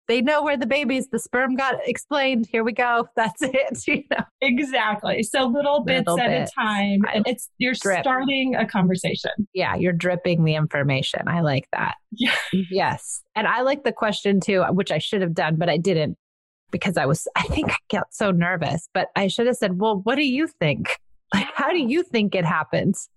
they 0.06 0.20
know 0.20 0.42
where 0.42 0.56
the 0.56 0.66
babies, 0.66 1.08
the 1.08 1.18
sperm 1.18 1.56
got 1.56 1.76
explained. 1.86 2.46
Here 2.50 2.62
we 2.62 2.72
go. 2.72 3.08
That's 3.16 3.42
it. 3.42 3.78
You 3.86 4.02
know? 4.10 4.24
Exactly. 4.40 5.22
So 5.22 5.46
little 5.46 5.80
bits 5.80 6.06
little 6.06 6.20
at 6.20 6.28
bits. 6.28 6.52
a 6.52 6.60
time. 6.60 7.00
And 7.12 7.26
it's 7.26 7.48
you're 7.58 7.74
Drip. 7.74 8.00
starting 8.02 8.54
a 8.54 8.66
conversation. 8.66 9.30
Yeah, 9.52 9.74
you're 9.76 9.92
dripping 9.92 10.44
the 10.44 10.54
information. 10.54 11.20
I 11.26 11.40
like 11.40 11.68
that. 11.72 11.94
Yeah. 12.12 12.34
Yes. 12.70 13.22
And 13.34 13.46
I 13.46 13.62
like 13.62 13.84
the 13.84 13.92
question 13.92 14.40
too, 14.40 14.62
which 14.70 14.90
I 14.90 14.98
should 14.98 15.22
have 15.22 15.34
done, 15.34 15.56
but 15.56 15.68
I 15.68 15.76
didn't 15.76 16.16
because 16.70 16.96
I 16.96 17.06
was 17.06 17.26
I 17.36 17.42
think 17.44 17.70
I 17.72 17.76
got 17.90 18.12
so 18.12 18.30
nervous. 18.30 18.88
But 18.94 19.08
I 19.16 19.28
should 19.28 19.46
have 19.46 19.56
said, 19.56 19.78
Well, 19.78 20.00
what 20.04 20.16
do 20.16 20.26
you 20.26 20.46
think? 20.46 20.98
Like, 21.32 21.48
how 21.54 21.70
do 21.70 21.78
you 21.78 22.02
think 22.02 22.34
it 22.34 22.44
happens? 22.44 23.08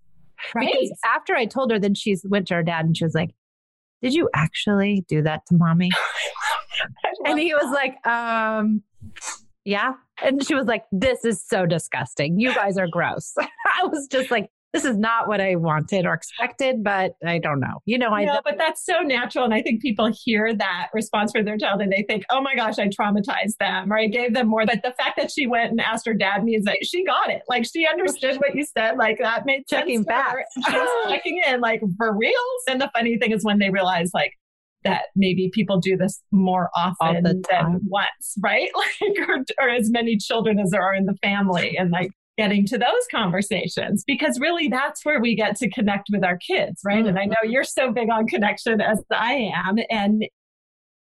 Right. 0.54 0.68
Because 0.72 0.92
after 1.04 1.34
I 1.34 1.46
told 1.46 1.70
her, 1.70 1.78
then 1.78 1.94
she 1.94 2.16
went 2.24 2.48
to 2.48 2.54
her 2.54 2.62
dad 2.62 2.84
and 2.84 2.96
she 2.96 3.04
was 3.04 3.14
like, 3.14 3.30
Did 4.02 4.14
you 4.14 4.28
actually 4.34 5.04
do 5.08 5.22
that 5.22 5.46
to 5.46 5.56
mommy? 5.56 5.90
and 7.24 7.38
he 7.38 7.54
was 7.54 7.72
like, 7.72 8.06
um, 8.06 8.82
yeah. 9.64 9.92
And 10.22 10.44
she 10.44 10.54
was 10.54 10.66
like, 10.66 10.84
this 10.92 11.24
is 11.24 11.44
so 11.46 11.66
disgusting. 11.66 12.40
You 12.40 12.54
guys 12.54 12.78
are 12.78 12.88
gross. 12.90 13.34
I 13.38 13.86
was 13.86 14.06
just 14.10 14.30
like, 14.30 14.50
this 14.72 14.84
is 14.84 14.98
not 14.98 15.28
what 15.28 15.40
I 15.40 15.54
wanted 15.54 16.04
or 16.04 16.12
expected, 16.12 16.84
but 16.84 17.12
I 17.24 17.38
don't 17.38 17.58
know. 17.58 17.80
You 17.86 17.96
know, 17.96 18.10
I 18.10 18.24
know, 18.24 18.40
but 18.44 18.58
that's 18.58 18.84
so 18.84 18.98
natural. 19.00 19.44
And 19.44 19.54
I 19.54 19.62
think 19.62 19.80
people 19.80 20.12
hear 20.24 20.54
that 20.54 20.88
response 20.92 21.32
for 21.32 21.42
their 21.42 21.56
child 21.56 21.80
and 21.80 21.90
they 21.90 22.04
think, 22.06 22.24
oh 22.30 22.42
my 22.42 22.54
gosh, 22.54 22.78
I 22.78 22.88
traumatized 22.88 23.56
them 23.58 23.90
or 23.90 23.98
I 23.98 24.08
gave 24.08 24.34
them 24.34 24.48
more. 24.48 24.66
But 24.66 24.82
the 24.82 24.92
fact 24.98 25.16
that 25.16 25.30
she 25.30 25.46
went 25.46 25.70
and 25.70 25.80
asked 25.80 26.04
her 26.06 26.12
dad 26.12 26.44
means 26.44 26.66
that 26.66 26.76
she 26.82 27.02
got 27.04 27.30
it. 27.30 27.42
Like 27.48 27.64
she 27.64 27.86
understood 27.86 28.36
what 28.36 28.54
you 28.54 28.64
said. 28.64 28.98
Like 28.98 29.18
that 29.22 29.46
made 29.46 29.66
checking 29.68 30.02
back. 30.02 30.36
She 30.68 30.76
was 30.76 30.88
checking 31.08 31.40
in, 31.46 31.60
like 31.60 31.80
for 31.96 32.14
reals. 32.14 32.62
And 32.68 32.80
the 32.80 32.90
funny 32.94 33.16
thing 33.16 33.32
is 33.32 33.44
when 33.44 33.58
they 33.58 33.70
realize, 33.70 34.10
like, 34.12 34.32
that 34.84 35.06
maybe 35.16 35.50
people 35.52 35.80
do 35.80 35.96
this 35.96 36.22
more 36.30 36.70
often 36.76 37.24
than 37.24 37.80
once, 37.88 38.34
right? 38.40 38.70
Like, 39.00 39.28
or, 39.28 39.44
or 39.60 39.68
as 39.68 39.90
many 39.90 40.16
children 40.16 40.58
as 40.58 40.70
there 40.70 40.82
are 40.82 40.94
in 40.94 41.04
the 41.04 41.16
family. 41.22 41.76
And 41.76 41.90
like, 41.90 42.12
getting 42.38 42.64
to 42.64 42.78
those 42.78 43.06
conversations 43.10 44.04
because 44.06 44.38
really 44.38 44.68
that's 44.68 45.04
where 45.04 45.20
we 45.20 45.34
get 45.34 45.56
to 45.56 45.68
connect 45.68 46.08
with 46.10 46.24
our 46.24 46.38
kids, 46.38 46.80
right? 46.84 46.98
Mm-hmm. 46.98 47.08
And 47.08 47.18
I 47.18 47.24
know 47.24 47.36
you're 47.42 47.64
so 47.64 47.92
big 47.92 48.08
on 48.10 48.28
connection 48.28 48.80
as 48.80 49.02
I 49.12 49.50
am. 49.54 49.76
And 49.90 50.24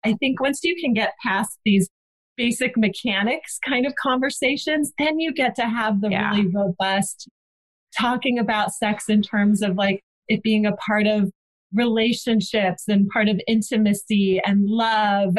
I 0.04 0.14
think 0.14 0.40
once 0.40 0.60
you 0.64 0.74
can 0.78 0.92
get 0.92 1.14
past 1.24 1.58
these 1.64 1.88
basic 2.36 2.76
mechanics 2.76 3.58
kind 3.66 3.86
of 3.86 3.94
conversations, 3.94 4.92
then 4.98 5.20
you 5.20 5.32
get 5.32 5.54
to 5.54 5.66
have 5.66 6.00
the 6.00 6.10
yeah. 6.10 6.30
really 6.30 6.48
robust 6.48 7.28
talking 7.96 8.38
about 8.38 8.74
sex 8.74 9.08
in 9.08 9.22
terms 9.22 9.62
of 9.62 9.76
like 9.76 10.02
it 10.28 10.42
being 10.42 10.66
a 10.66 10.72
part 10.76 11.06
of 11.06 11.30
relationships 11.72 12.84
and 12.88 13.08
part 13.08 13.28
of 13.28 13.40
intimacy 13.46 14.40
and 14.44 14.64
love 14.64 15.36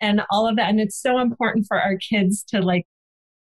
and 0.00 0.22
all 0.30 0.48
of 0.48 0.56
that. 0.56 0.70
And 0.70 0.80
it's 0.80 1.00
so 1.00 1.18
important 1.18 1.66
for 1.66 1.78
our 1.78 1.96
kids 1.96 2.42
to 2.44 2.60
like 2.60 2.86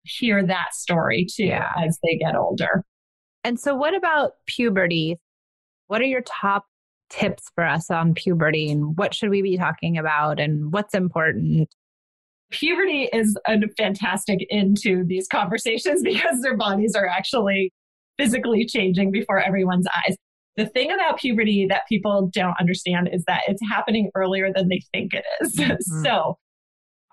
hear 0.08 0.46
that 0.46 0.74
story 0.74 1.26
too 1.30 1.46
yeah. 1.46 1.72
as 1.84 2.00
they 2.04 2.18
get 2.18 2.36
older. 2.36 2.84
And 3.44 3.60
so, 3.60 3.76
what 3.76 3.96
about 3.96 4.32
puberty? 4.46 5.18
What 5.88 6.02
are 6.02 6.06
your 6.06 6.22
top 6.22 6.66
tips 7.10 7.50
for 7.56 7.66
us 7.66 7.90
on 7.90 8.14
puberty 8.14 8.70
and 8.70 8.98
what 8.98 9.14
should 9.14 9.30
we 9.30 9.42
be 9.42 9.58
talking 9.58 9.98
about 9.98 10.40
and 10.40 10.72
what's 10.74 10.94
important? 10.94 11.70
Puberty 12.50 13.10
is 13.14 13.38
a 13.48 13.58
fantastic 13.78 14.46
into 14.50 15.06
these 15.06 15.28
conversations 15.28 16.02
because 16.04 16.42
their 16.42 16.58
bodies 16.58 16.96
are 16.96 17.08
actually 17.08 17.72
physically 18.18 18.66
changing 18.66 19.12
before 19.12 19.40
everyone's 19.40 19.88
eyes. 19.96 20.16
The 20.56 20.66
thing 20.66 20.92
about 20.92 21.20
puberty 21.20 21.68
that 21.68 21.84
people 21.88 22.30
don't 22.34 22.56
understand 22.60 23.10
is 23.14 23.24
that 23.28 23.42
it's 23.48 23.62
happening 23.70 24.10
earlier 24.16 24.52
than 24.52 24.70
they 24.70 24.82
think 24.94 25.14
it 25.14 25.24
is. 25.42 25.56
Mm-hmm. 25.58 26.04
So, 26.04 26.38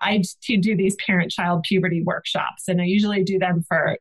I 0.01 0.21
to 0.43 0.57
do 0.57 0.75
these 0.75 0.95
parent 1.05 1.31
child 1.31 1.63
puberty 1.67 2.03
workshops, 2.03 2.67
and 2.67 2.81
I 2.81 2.85
usually 2.85 3.23
do 3.23 3.39
them 3.39 3.63
for 3.67 3.97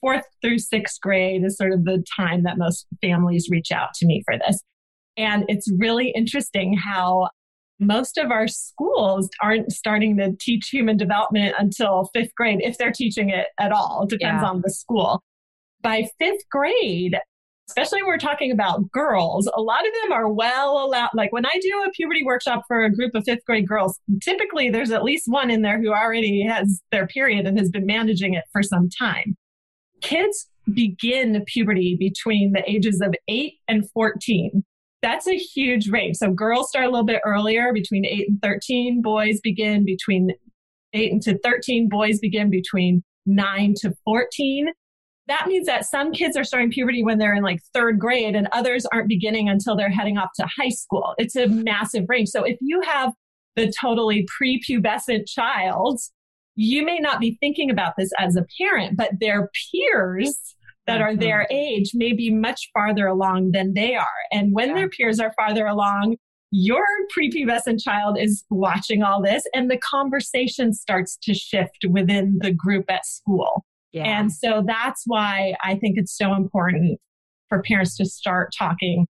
fourth 0.00 0.24
through 0.40 0.58
sixth 0.58 1.00
grade 1.00 1.44
is 1.44 1.56
sort 1.56 1.72
of 1.72 1.84
the 1.84 2.02
time 2.16 2.42
that 2.44 2.58
most 2.58 2.86
families 3.02 3.48
reach 3.50 3.70
out 3.70 3.92
to 3.94 4.06
me 4.06 4.22
for 4.24 4.38
this. 4.38 4.62
And 5.16 5.44
it's 5.48 5.70
really 5.78 6.10
interesting 6.10 6.76
how 6.76 7.28
most 7.78 8.18
of 8.18 8.30
our 8.30 8.46
schools 8.46 9.28
aren't 9.42 9.72
starting 9.72 10.16
to 10.18 10.34
teach 10.38 10.68
human 10.68 10.96
development 10.96 11.54
until 11.58 12.10
fifth 12.14 12.34
grade, 12.34 12.60
if 12.62 12.78
they're 12.78 12.92
teaching 12.92 13.30
it 13.30 13.48
at 13.58 13.72
all. 13.72 14.02
It 14.04 14.10
depends 14.10 14.42
yeah. 14.42 14.48
on 14.48 14.60
the 14.62 14.70
school. 14.70 15.22
By 15.82 16.08
fifth 16.18 16.48
grade, 16.50 17.16
especially 17.70 18.02
when 18.02 18.08
we're 18.08 18.18
talking 18.18 18.50
about 18.50 18.90
girls, 18.90 19.48
a 19.54 19.60
lot 19.60 19.86
of 19.86 19.92
them 20.02 20.12
are 20.12 20.28
well 20.28 20.84
allowed. 20.84 21.10
Like 21.14 21.32
when 21.32 21.46
I 21.46 21.56
do 21.62 21.84
a 21.86 21.90
puberty 21.92 22.24
workshop 22.24 22.64
for 22.66 22.82
a 22.82 22.92
group 22.92 23.14
of 23.14 23.22
fifth 23.24 23.44
grade 23.46 23.68
girls, 23.68 23.96
typically 24.20 24.70
there's 24.70 24.90
at 24.90 25.04
least 25.04 25.26
one 25.28 25.50
in 25.50 25.62
there 25.62 25.80
who 25.80 25.92
already 25.92 26.42
has 26.42 26.82
their 26.90 27.06
period 27.06 27.46
and 27.46 27.56
has 27.58 27.70
been 27.70 27.86
managing 27.86 28.34
it 28.34 28.42
for 28.52 28.64
some 28.64 28.88
time. 28.90 29.36
Kids 30.00 30.48
begin 30.74 31.44
puberty 31.46 31.96
between 31.96 32.52
the 32.52 32.68
ages 32.68 33.00
of 33.00 33.14
8 33.28 33.52
and 33.68 33.88
14. 33.92 34.64
That's 35.00 35.28
a 35.28 35.36
huge 35.36 35.88
range. 35.88 36.16
So 36.16 36.32
girls 36.32 36.70
start 36.70 36.86
a 36.86 36.90
little 36.90 37.06
bit 37.06 37.22
earlier, 37.24 37.72
between 37.72 38.04
8 38.04 38.28
and 38.30 38.42
13. 38.42 39.00
Boys 39.00 39.40
begin 39.40 39.84
between 39.84 40.32
8 40.92 41.12
and 41.12 41.22
to 41.22 41.38
13. 41.38 41.88
Boys 41.88 42.18
begin 42.18 42.50
between 42.50 43.04
9 43.26 43.74
to 43.82 43.94
14 44.04 44.72
that 45.30 45.46
means 45.46 45.66
that 45.66 45.86
some 45.86 46.12
kids 46.12 46.36
are 46.36 46.44
starting 46.44 46.70
puberty 46.70 47.02
when 47.04 47.18
they're 47.18 47.34
in 47.34 47.42
like 47.42 47.60
third 47.72 47.98
grade 47.98 48.34
and 48.34 48.48
others 48.52 48.84
aren't 48.92 49.08
beginning 49.08 49.48
until 49.48 49.76
they're 49.76 49.88
heading 49.88 50.18
off 50.18 50.30
to 50.36 50.46
high 50.58 50.68
school. 50.68 51.14
It's 51.18 51.36
a 51.36 51.46
massive 51.46 52.06
range. 52.08 52.28
So 52.30 52.42
if 52.42 52.58
you 52.60 52.80
have 52.82 53.12
the 53.56 53.72
totally 53.80 54.26
prepubescent 54.40 55.28
child, 55.28 56.00
you 56.56 56.84
may 56.84 56.98
not 56.98 57.20
be 57.20 57.36
thinking 57.40 57.70
about 57.70 57.94
this 57.96 58.10
as 58.18 58.36
a 58.36 58.44
parent, 58.58 58.96
but 58.96 59.12
their 59.20 59.48
peers 59.72 60.38
that 60.86 61.00
are 61.00 61.14
their 61.14 61.46
age 61.50 61.92
may 61.94 62.12
be 62.12 62.32
much 62.32 62.68
farther 62.74 63.06
along 63.06 63.52
than 63.52 63.74
they 63.74 63.94
are. 63.94 64.06
And 64.32 64.52
when 64.52 64.70
yeah. 64.70 64.74
their 64.74 64.88
peers 64.88 65.20
are 65.20 65.32
farther 65.34 65.66
along, 65.66 66.16
your 66.50 66.84
prepubescent 67.16 67.80
child 67.80 68.18
is 68.18 68.44
watching 68.50 69.02
all 69.04 69.22
this 69.22 69.44
and 69.54 69.70
the 69.70 69.78
conversation 69.78 70.72
starts 70.72 71.16
to 71.22 71.32
shift 71.32 71.84
within 71.88 72.38
the 72.40 72.52
group 72.52 72.86
at 72.90 73.06
school. 73.06 73.64
Yeah. 73.92 74.04
And 74.04 74.32
so 74.32 74.62
that's 74.66 75.02
why 75.06 75.54
I 75.62 75.76
think 75.76 75.98
it's 75.98 76.16
so 76.16 76.34
important 76.34 77.00
for 77.48 77.62
parents 77.62 77.96
to 77.96 78.04
start 78.04 78.52
talking 78.56 79.06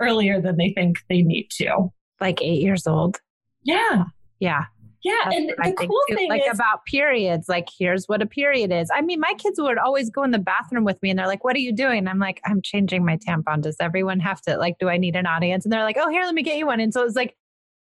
earlier 0.00 0.40
than 0.40 0.56
they 0.56 0.70
think 0.70 0.98
they 1.08 1.22
need 1.22 1.48
to. 1.52 1.88
Like 2.20 2.40
eight 2.40 2.62
years 2.62 2.86
old. 2.86 3.18
Yeah. 3.64 4.04
Yeah. 4.40 4.64
Yeah. 5.04 5.14
That's 5.24 5.36
and 5.36 5.48
the 5.48 5.86
cool 5.86 6.00
too, 6.08 6.14
thing 6.14 6.28
like 6.28 6.42
is, 6.42 6.54
about 6.54 6.84
periods, 6.86 7.48
like 7.48 7.68
here's 7.76 8.06
what 8.06 8.22
a 8.22 8.26
period 8.26 8.72
is. 8.72 8.88
I 8.94 9.00
mean, 9.00 9.18
my 9.20 9.34
kids 9.36 9.60
would 9.60 9.78
always 9.78 10.10
go 10.10 10.22
in 10.22 10.30
the 10.30 10.38
bathroom 10.38 10.84
with 10.84 11.02
me 11.02 11.10
and 11.10 11.18
they're 11.18 11.26
like, 11.26 11.44
What 11.44 11.56
are 11.56 11.60
you 11.60 11.72
doing? 11.72 11.98
And 11.98 12.08
I'm 12.08 12.20
like, 12.20 12.40
I'm 12.44 12.62
changing 12.62 13.04
my 13.04 13.16
tampon. 13.16 13.62
Does 13.62 13.76
everyone 13.80 14.20
have 14.20 14.40
to 14.42 14.56
like, 14.56 14.76
do 14.78 14.88
I 14.88 14.96
need 14.96 15.16
an 15.16 15.26
audience? 15.26 15.64
And 15.64 15.72
they're 15.72 15.82
like, 15.82 15.96
Oh, 15.98 16.08
here, 16.08 16.22
let 16.24 16.34
me 16.34 16.42
get 16.42 16.56
you 16.56 16.66
one. 16.66 16.80
And 16.80 16.94
so 16.94 17.02
it 17.02 17.06
was 17.06 17.16
like, 17.16 17.36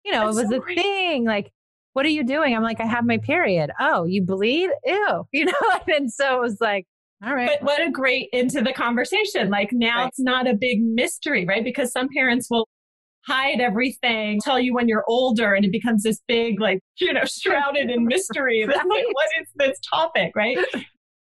you 0.06 0.14
know, 0.14 0.24
it 0.30 0.34
was 0.34 0.50
so 0.50 0.56
a 0.56 0.60
great. 0.60 0.78
thing. 0.78 1.26
Like 1.26 1.52
what 1.94 2.06
are 2.06 2.10
you 2.10 2.24
doing? 2.24 2.56
I'm 2.56 2.64
like, 2.64 2.80
I 2.80 2.86
have 2.86 3.06
my 3.06 3.18
period. 3.18 3.72
Oh, 3.80 4.06
you 4.06 4.24
bleed? 4.24 4.70
Ew. 4.86 5.28
You 5.34 5.46
know? 5.46 5.54
and 5.96 6.12
so 6.12 6.38
it 6.38 6.42
was 6.42 6.58
like, 6.62 6.86
all 7.26 7.36
right. 7.36 7.50
But 7.60 7.64
what 7.64 7.82
a 7.82 7.92
great 7.92 8.30
into 8.32 8.62
the 8.62 8.72
conversation. 8.72 9.50
Like 9.50 9.72
now 9.74 10.00
right. 10.00 10.08
it's 10.08 10.20
not 10.20 10.48
a 10.48 10.54
big 10.54 10.82
mystery, 10.82 11.46
right? 11.46 11.64
Because 11.64 11.92
some 11.92 12.08
parents 12.16 12.48
will 12.50 12.68
hide 13.26 13.60
everything, 13.60 14.40
tell 14.42 14.60
you 14.60 14.74
when 14.74 14.88
you're 14.88 15.04
older, 15.08 15.54
and 15.54 15.66
it 15.66 15.72
becomes 15.72 16.04
this 16.04 16.22
big, 16.28 16.60
like, 16.62 16.80
you 17.00 17.14
know, 17.14 17.26
shrouded 17.26 17.90
in 17.90 18.06
mystery. 18.06 18.66
right. 18.66 18.78
like, 18.78 18.88
what 18.88 19.30
is 19.42 19.48
this 19.56 19.80
topic, 19.80 20.32
right? 20.36 20.58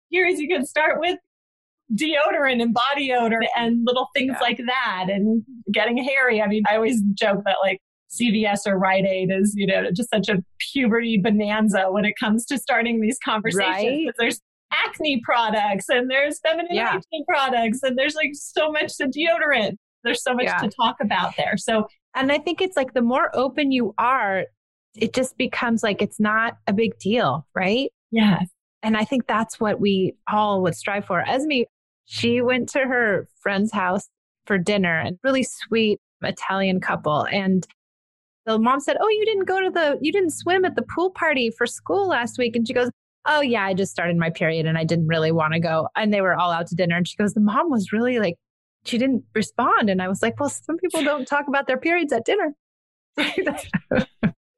Here 0.08 0.26
is 0.26 0.38
you 0.38 0.48
can 0.48 0.64
start 0.64 1.00
with 1.00 1.18
deodorant 1.94 2.60
and 2.60 2.74
body 2.74 3.12
odor 3.12 3.40
and 3.56 3.80
little 3.84 4.08
things 4.14 4.32
yeah. 4.34 4.40
like 4.40 4.60
that 4.66 5.06
and 5.08 5.42
getting 5.72 5.96
hairy. 5.96 6.42
I 6.42 6.48
mean, 6.48 6.64
I 6.68 6.76
always 6.76 7.00
joke 7.14 7.42
that 7.44 7.56
like 7.62 7.80
CVS 8.10 8.66
or 8.66 8.78
Rite 8.78 9.04
Aid 9.04 9.30
is, 9.30 9.54
you 9.56 9.66
know, 9.66 9.90
just 9.90 10.10
such 10.10 10.28
a 10.28 10.42
puberty 10.72 11.18
bonanza 11.18 11.86
when 11.90 12.04
it 12.04 12.14
comes 12.18 12.44
to 12.46 12.58
starting 12.58 13.00
these 13.00 13.18
conversations. 13.24 14.06
Right? 14.06 14.14
There's 14.18 14.40
acne 14.72 15.20
products 15.24 15.88
and 15.88 16.10
there's 16.10 16.38
feminine 16.40 16.74
yeah. 16.74 16.92
hygiene 16.92 17.24
products 17.28 17.82
and 17.82 17.96
there's 17.98 18.14
like 18.14 18.30
so 18.34 18.70
much 18.70 18.96
to 18.96 19.06
deodorant. 19.06 19.76
There's 20.04 20.22
so 20.22 20.34
much 20.34 20.44
yeah. 20.44 20.58
to 20.58 20.68
talk 20.68 20.96
about 21.00 21.36
there. 21.36 21.56
So, 21.56 21.86
and 22.14 22.30
I 22.30 22.38
think 22.38 22.60
it's 22.60 22.76
like 22.76 22.94
the 22.94 23.02
more 23.02 23.30
open 23.34 23.72
you 23.72 23.94
are, 23.98 24.44
it 24.94 25.12
just 25.14 25.36
becomes 25.36 25.82
like 25.82 26.00
it's 26.00 26.20
not 26.20 26.56
a 26.66 26.72
big 26.72 26.98
deal, 26.98 27.46
right? 27.54 27.90
Yes. 28.10 28.48
And 28.82 28.96
I 28.96 29.04
think 29.04 29.26
that's 29.26 29.58
what 29.58 29.80
we 29.80 30.14
all 30.30 30.62
would 30.62 30.74
strive 30.74 31.06
for. 31.06 31.20
Esme, 31.26 31.62
she 32.04 32.40
went 32.40 32.68
to 32.70 32.80
her 32.80 33.26
friend's 33.40 33.72
house 33.72 34.08
for 34.46 34.58
dinner 34.58 34.98
and 34.98 35.18
really 35.24 35.42
sweet 35.42 35.98
Italian 36.22 36.80
couple. 36.80 37.26
And 37.26 37.66
the 38.46 38.58
mom 38.58 38.80
said, 38.80 38.96
Oh, 39.00 39.08
you 39.08 39.24
didn't 39.24 39.44
go 39.44 39.60
to 39.60 39.70
the, 39.70 39.98
you 40.00 40.12
didn't 40.12 40.30
swim 40.30 40.64
at 40.64 40.76
the 40.76 40.82
pool 40.82 41.10
party 41.10 41.50
for 41.50 41.66
school 41.66 42.08
last 42.08 42.38
week. 42.38 42.56
And 42.56 42.66
she 42.66 42.72
goes, 42.72 42.90
Oh, 43.26 43.40
yeah, 43.40 43.64
I 43.64 43.74
just 43.74 43.90
started 43.90 44.16
my 44.16 44.30
period 44.30 44.66
and 44.66 44.78
I 44.78 44.84
didn't 44.84 45.08
really 45.08 45.32
want 45.32 45.52
to 45.54 45.60
go. 45.60 45.88
And 45.96 46.14
they 46.14 46.20
were 46.20 46.36
all 46.36 46.52
out 46.52 46.68
to 46.68 46.74
dinner. 46.76 46.96
And 46.96 47.06
she 47.06 47.16
goes, 47.16 47.34
The 47.34 47.40
mom 47.40 47.70
was 47.70 47.92
really 47.92 48.18
like, 48.18 48.36
she 48.84 48.98
didn't 48.98 49.24
respond. 49.34 49.90
And 49.90 50.00
I 50.00 50.08
was 50.08 50.22
like, 50.22 50.38
Well, 50.38 50.48
some 50.48 50.76
people 50.78 51.02
don't 51.02 51.26
talk 51.26 51.48
about 51.48 51.66
their 51.66 51.78
periods 51.78 52.12
at 52.12 52.24
dinner. 52.24 52.54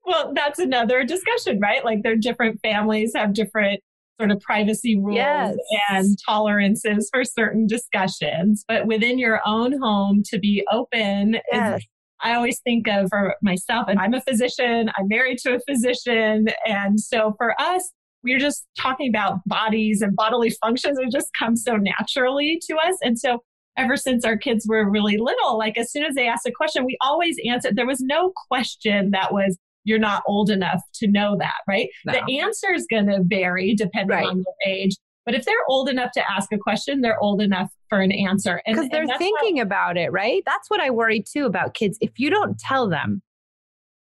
well, 0.04 0.32
that's 0.34 0.58
another 0.58 1.04
discussion, 1.04 1.60
right? 1.60 1.84
Like, 1.84 2.02
their 2.02 2.16
different 2.16 2.60
families 2.60 3.12
have 3.14 3.32
different 3.32 3.80
sort 4.20 4.32
of 4.32 4.40
privacy 4.40 4.98
rules 4.98 5.16
yes. 5.16 5.56
and 5.90 6.18
tolerances 6.26 7.08
for 7.12 7.24
certain 7.24 7.66
discussions. 7.66 8.64
But 8.66 8.86
within 8.86 9.18
your 9.18 9.40
own 9.46 9.80
home, 9.80 10.22
to 10.26 10.38
be 10.38 10.66
open 10.72 11.38
yes. 11.52 11.80
is 11.80 11.86
I 12.20 12.34
always 12.34 12.60
think 12.60 12.88
of 12.88 13.08
for 13.10 13.34
myself, 13.42 13.86
and 13.88 13.98
I'm 13.98 14.14
a 14.14 14.20
physician, 14.20 14.90
I'm 14.98 15.08
married 15.08 15.38
to 15.38 15.54
a 15.54 15.60
physician. 15.60 16.48
And 16.66 16.98
so 16.98 17.34
for 17.38 17.54
us, 17.60 17.92
we're 18.24 18.40
just 18.40 18.66
talking 18.76 19.08
about 19.08 19.38
bodies 19.46 20.02
and 20.02 20.16
bodily 20.16 20.50
functions. 20.50 20.98
It 20.98 21.12
just 21.12 21.28
comes 21.38 21.62
so 21.62 21.76
naturally 21.76 22.60
to 22.68 22.76
us. 22.76 22.96
And 23.02 23.18
so 23.18 23.38
ever 23.76 23.96
since 23.96 24.24
our 24.24 24.36
kids 24.36 24.66
were 24.68 24.90
really 24.90 25.16
little, 25.18 25.56
like 25.56 25.78
as 25.78 25.92
soon 25.92 26.04
as 26.04 26.16
they 26.16 26.26
asked 26.26 26.46
a 26.46 26.52
question, 26.52 26.84
we 26.84 26.98
always 27.00 27.36
answered. 27.48 27.76
There 27.76 27.86
was 27.86 28.00
no 28.00 28.32
question 28.50 29.12
that 29.12 29.32
was, 29.32 29.56
you're 29.84 30.00
not 30.00 30.24
old 30.26 30.50
enough 30.50 30.82
to 30.94 31.06
know 31.06 31.36
that, 31.38 31.58
right? 31.68 31.88
No. 32.04 32.14
The 32.14 32.40
answer 32.40 32.72
is 32.74 32.86
going 32.90 33.06
to 33.06 33.20
vary 33.22 33.76
depending 33.76 34.16
right. 34.16 34.26
on 34.26 34.38
their 34.38 34.72
age. 34.74 34.96
But 35.24 35.36
if 35.36 35.44
they're 35.44 35.54
old 35.68 35.88
enough 35.88 36.10
to 36.12 36.30
ask 36.30 36.52
a 36.52 36.58
question, 36.58 37.00
they're 37.00 37.22
old 37.22 37.40
enough 37.40 37.70
for 37.88 38.00
an 38.00 38.12
answer. 38.12 38.60
Because 38.66 38.88
they're 38.90 39.06
thinking 39.18 39.58
how- 39.58 39.62
about 39.62 39.96
it, 39.96 40.12
right? 40.12 40.42
That's 40.46 40.70
what 40.70 40.80
I 40.80 40.90
worry 40.90 41.22
too 41.22 41.46
about 41.46 41.74
kids. 41.74 41.98
If 42.00 42.18
you 42.18 42.30
don't 42.30 42.58
tell 42.58 42.88
them, 42.88 43.22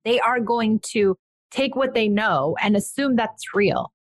they 0.05 0.21
are 0.21 0.41
going 0.41 0.81
to 0.93 1.17
take 1.51 1.77
what 1.77 1.95
they 1.95 2.09
know 2.09 2.57
and 2.61 2.77
assume 2.77 3.17
that's 3.17 3.55
real 3.55 3.93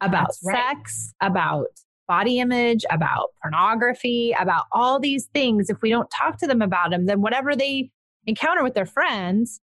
about 0.00 0.28
that's 0.28 0.40
right. 0.44 0.76
sex, 0.76 1.12
about 1.20 1.66
body 2.06 2.40
image, 2.40 2.84
about 2.90 3.30
pornography, 3.42 4.34
about 4.38 4.64
all 4.72 4.98
these 4.98 5.26
things. 5.34 5.68
If 5.68 5.82
we 5.82 5.90
don't 5.90 6.10
talk 6.10 6.38
to 6.38 6.46
them 6.46 6.62
about 6.62 6.90
them, 6.90 7.06
then 7.06 7.20
whatever 7.20 7.54
they 7.54 7.90
encounter 8.26 8.62
with 8.62 8.74
their 8.74 8.86
friends, 8.86 9.60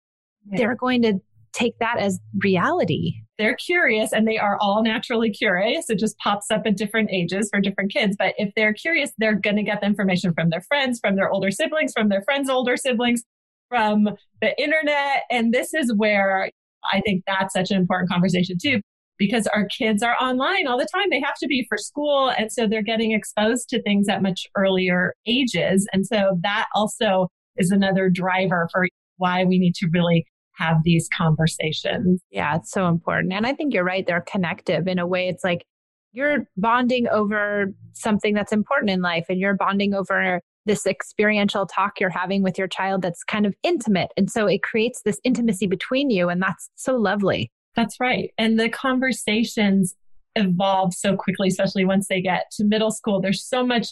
yeah. 0.51 0.57
they're 0.57 0.75
going 0.75 1.01
to 1.03 1.21
take 1.53 1.77
that 1.79 1.99
as 1.99 2.19
reality. 2.43 3.13
They're 3.37 3.55
curious 3.55 4.11
and 4.11 4.27
they 4.27 4.37
are 4.37 4.57
all 4.59 4.83
naturally 4.83 5.31
curious. 5.31 5.89
It 5.89 5.99
just 5.99 6.17
pops 6.17 6.51
up 6.51 6.63
at 6.65 6.77
different 6.77 7.09
ages 7.11 7.49
for 7.51 7.59
different 7.61 7.91
kids. 7.91 8.15
But 8.17 8.33
if 8.37 8.51
they're 8.55 8.73
curious, 8.73 9.11
they're 9.17 9.35
going 9.35 9.55
to 9.55 9.63
get 9.63 9.81
the 9.81 9.87
information 9.87 10.33
from 10.33 10.49
their 10.49 10.61
friends, 10.61 10.99
from 10.99 11.15
their 11.15 11.29
older 11.29 11.51
siblings, 11.51 11.93
from 11.93 12.09
their 12.09 12.23
friends' 12.23 12.49
older 12.49 12.77
siblings, 12.77 13.23
from 13.69 14.09
the 14.41 14.61
internet. 14.61 15.23
And 15.31 15.53
this 15.53 15.73
is 15.73 15.93
where 15.95 16.49
I 16.91 17.01
think 17.01 17.23
that's 17.25 17.53
such 17.53 17.71
an 17.71 17.77
important 17.77 18.09
conversation 18.09 18.57
too, 18.61 18.81
because 19.17 19.47
our 19.47 19.65
kids 19.65 20.03
are 20.03 20.15
online 20.21 20.67
all 20.67 20.77
the 20.77 20.87
time. 20.93 21.07
They 21.09 21.21
have 21.21 21.37
to 21.39 21.47
be 21.47 21.65
for 21.69 21.77
school. 21.77 22.29
And 22.29 22.51
so 22.51 22.67
they're 22.67 22.83
getting 22.83 23.13
exposed 23.13 23.69
to 23.69 23.81
things 23.81 24.09
at 24.09 24.21
much 24.21 24.47
earlier 24.55 25.13
ages. 25.25 25.87
And 25.93 26.05
so 26.05 26.37
that 26.41 26.67
also 26.75 27.29
is 27.57 27.71
another 27.71 28.09
driver 28.09 28.67
for 28.71 28.87
why 29.17 29.43
we 29.43 29.59
need 29.59 29.75
to 29.75 29.87
really 29.91 30.25
have 30.55 30.77
these 30.83 31.09
conversations. 31.15 32.21
Yeah, 32.31 32.55
it's 32.55 32.71
so 32.71 32.87
important. 32.87 33.33
And 33.33 33.45
I 33.45 33.53
think 33.53 33.73
you're 33.73 33.83
right. 33.83 34.05
They're 34.05 34.21
connective 34.21 34.87
in 34.87 34.99
a 34.99 35.07
way. 35.07 35.27
It's 35.27 35.43
like 35.43 35.65
you're 36.11 36.47
bonding 36.57 37.07
over 37.07 37.73
something 37.93 38.33
that's 38.33 38.51
important 38.51 38.91
in 38.91 39.01
life 39.01 39.25
and 39.29 39.39
you're 39.39 39.55
bonding 39.55 39.93
over 39.93 40.41
this 40.65 40.85
experiential 40.85 41.65
talk 41.65 41.99
you're 41.99 42.09
having 42.09 42.43
with 42.43 42.57
your 42.57 42.67
child 42.67 43.01
that's 43.01 43.23
kind 43.23 43.45
of 43.45 43.53
intimate. 43.63 44.11
And 44.15 44.29
so 44.31 44.47
it 44.47 44.63
creates 44.63 45.01
this 45.03 45.19
intimacy 45.23 45.67
between 45.67 46.09
you. 46.09 46.29
And 46.29 46.41
that's 46.41 46.69
so 46.75 46.95
lovely. 46.95 47.51
That's 47.75 47.99
right. 47.99 48.31
And 48.37 48.59
the 48.59 48.69
conversations 48.69 49.95
evolve 50.35 50.93
so 50.93 51.15
quickly, 51.15 51.47
especially 51.47 51.85
once 51.85 52.07
they 52.07 52.21
get 52.21 52.45
to 52.53 52.63
middle 52.63 52.91
school. 52.91 53.19
There's 53.19 53.43
so 53.43 53.65
much 53.65 53.89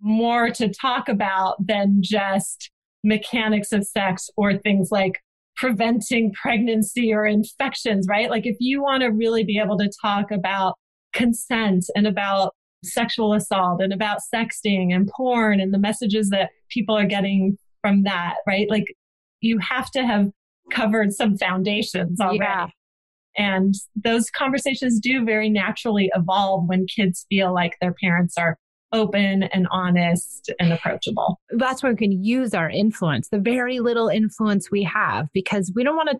more 0.00 0.50
to 0.50 0.68
talk 0.68 1.08
about 1.08 1.56
than 1.64 1.98
just 2.00 2.70
mechanics 3.04 3.72
of 3.72 3.86
sex 3.86 4.28
or 4.36 4.56
things 4.56 4.90
like 4.90 5.20
preventing 5.58 6.32
pregnancy 6.32 7.12
or 7.12 7.26
infections, 7.26 8.06
right? 8.08 8.30
Like 8.30 8.46
if 8.46 8.56
you 8.60 8.80
want 8.80 9.02
to 9.02 9.08
really 9.08 9.44
be 9.44 9.58
able 9.58 9.76
to 9.78 9.90
talk 10.00 10.30
about 10.30 10.76
consent 11.12 11.84
and 11.96 12.06
about 12.06 12.54
sexual 12.84 13.34
assault 13.34 13.82
and 13.82 13.92
about 13.92 14.20
sexting 14.32 14.94
and 14.94 15.08
porn 15.08 15.58
and 15.58 15.74
the 15.74 15.78
messages 15.78 16.30
that 16.30 16.50
people 16.70 16.96
are 16.96 17.06
getting 17.06 17.58
from 17.82 18.04
that, 18.04 18.36
right? 18.46 18.70
Like 18.70 18.84
you 19.40 19.58
have 19.58 19.90
to 19.92 20.06
have 20.06 20.30
covered 20.70 21.12
some 21.12 21.36
foundations 21.36 22.20
already. 22.20 22.38
Yeah. 22.38 22.68
And 23.36 23.74
those 23.96 24.30
conversations 24.30 25.00
do 25.00 25.24
very 25.24 25.48
naturally 25.48 26.10
evolve 26.14 26.68
when 26.68 26.86
kids 26.86 27.26
feel 27.28 27.52
like 27.52 27.76
their 27.80 27.94
parents 28.00 28.34
are 28.38 28.56
open 28.92 29.44
and 29.44 29.66
honest 29.70 30.50
and 30.58 30.72
approachable. 30.72 31.40
That's 31.50 31.82
where 31.82 31.92
we 31.92 31.98
can 31.98 32.24
use 32.24 32.54
our 32.54 32.70
influence, 32.70 33.28
the 33.28 33.38
very 33.38 33.80
little 33.80 34.08
influence 34.08 34.70
we 34.70 34.82
have, 34.84 35.28
because 35.32 35.72
we 35.74 35.84
don't 35.84 35.96
want 35.96 36.10
to 36.10 36.18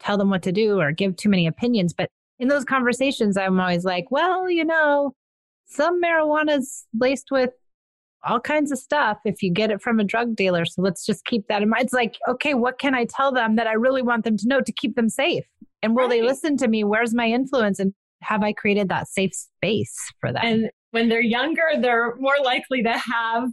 tell 0.00 0.16
them 0.16 0.30
what 0.30 0.42
to 0.42 0.52
do 0.52 0.78
or 0.78 0.92
give 0.92 1.16
too 1.16 1.28
many 1.28 1.46
opinions. 1.46 1.92
But 1.92 2.10
in 2.38 2.48
those 2.48 2.64
conversations, 2.64 3.36
I'm 3.36 3.58
always 3.58 3.84
like, 3.84 4.06
well, 4.10 4.48
you 4.50 4.64
know, 4.64 5.12
some 5.66 6.00
marijuana 6.02 6.58
is 6.58 6.86
laced 6.98 7.28
with 7.30 7.50
all 8.26 8.40
kinds 8.40 8.72
of 8.72 8.78
stuff 8.78 9.18
if 9.24 9.42
you 9.42 9.52
get 9.52 9.70
it 9.70 9.82
from 9.82 10.00
a 10.00 10.04
drug 10.04 10.34
dealer. 10.34 10.64
So 10.64 10.82
let's 10.82 11.04
just 11.04 11.24
keep 11.26 11.46
that 11.48 11.62
in 11.62 11.68
mind. 11.68 11.84
It's 11.84 11.92
like, 11.92 12.16
okay, 12.28 12.54
what 12.54 12.78
can 12.78 12.94
I 12.94 13.04
tell 13.04 13.32
them 13.32 13.56
that 13.56 13.66
I 13.66 13.72
really 13.72 14.02
want 14.02 14.24
them 14.24 14.36
to 14.38 14.48
know 14.48 14.60
to 14.60 14.72
keep 14.72 14.96
them 14.96 15.08
safe? 15.08 15.44
And 15.82 15.94
will 15.94 16.02
right. 16.02 16.10
they 16.10 16.22
listen 16.22 16.56
to 16.58 16.68
me? 16.68 16.84
Where's 16.84 17.14
my 17.14 17.26
influence? 17.26 17.78
And 17.78 17.92
have 18.22 18.42
I 18.42 18.52
created 18.52 18.88
that 18.88 19.08
safe 19.08 19.32
space 19.34 19.94
for 20.20 20.32
them? 20.32 20.42
And 20.42 20.70
when 20.94 21.08
they're 21.08 21.20
younger, 21.20 21.70
they're 21.80 22.14
more 22.20 22.36
likely 22.44 22.80
to 22.80 22.92
have 22.92 23.48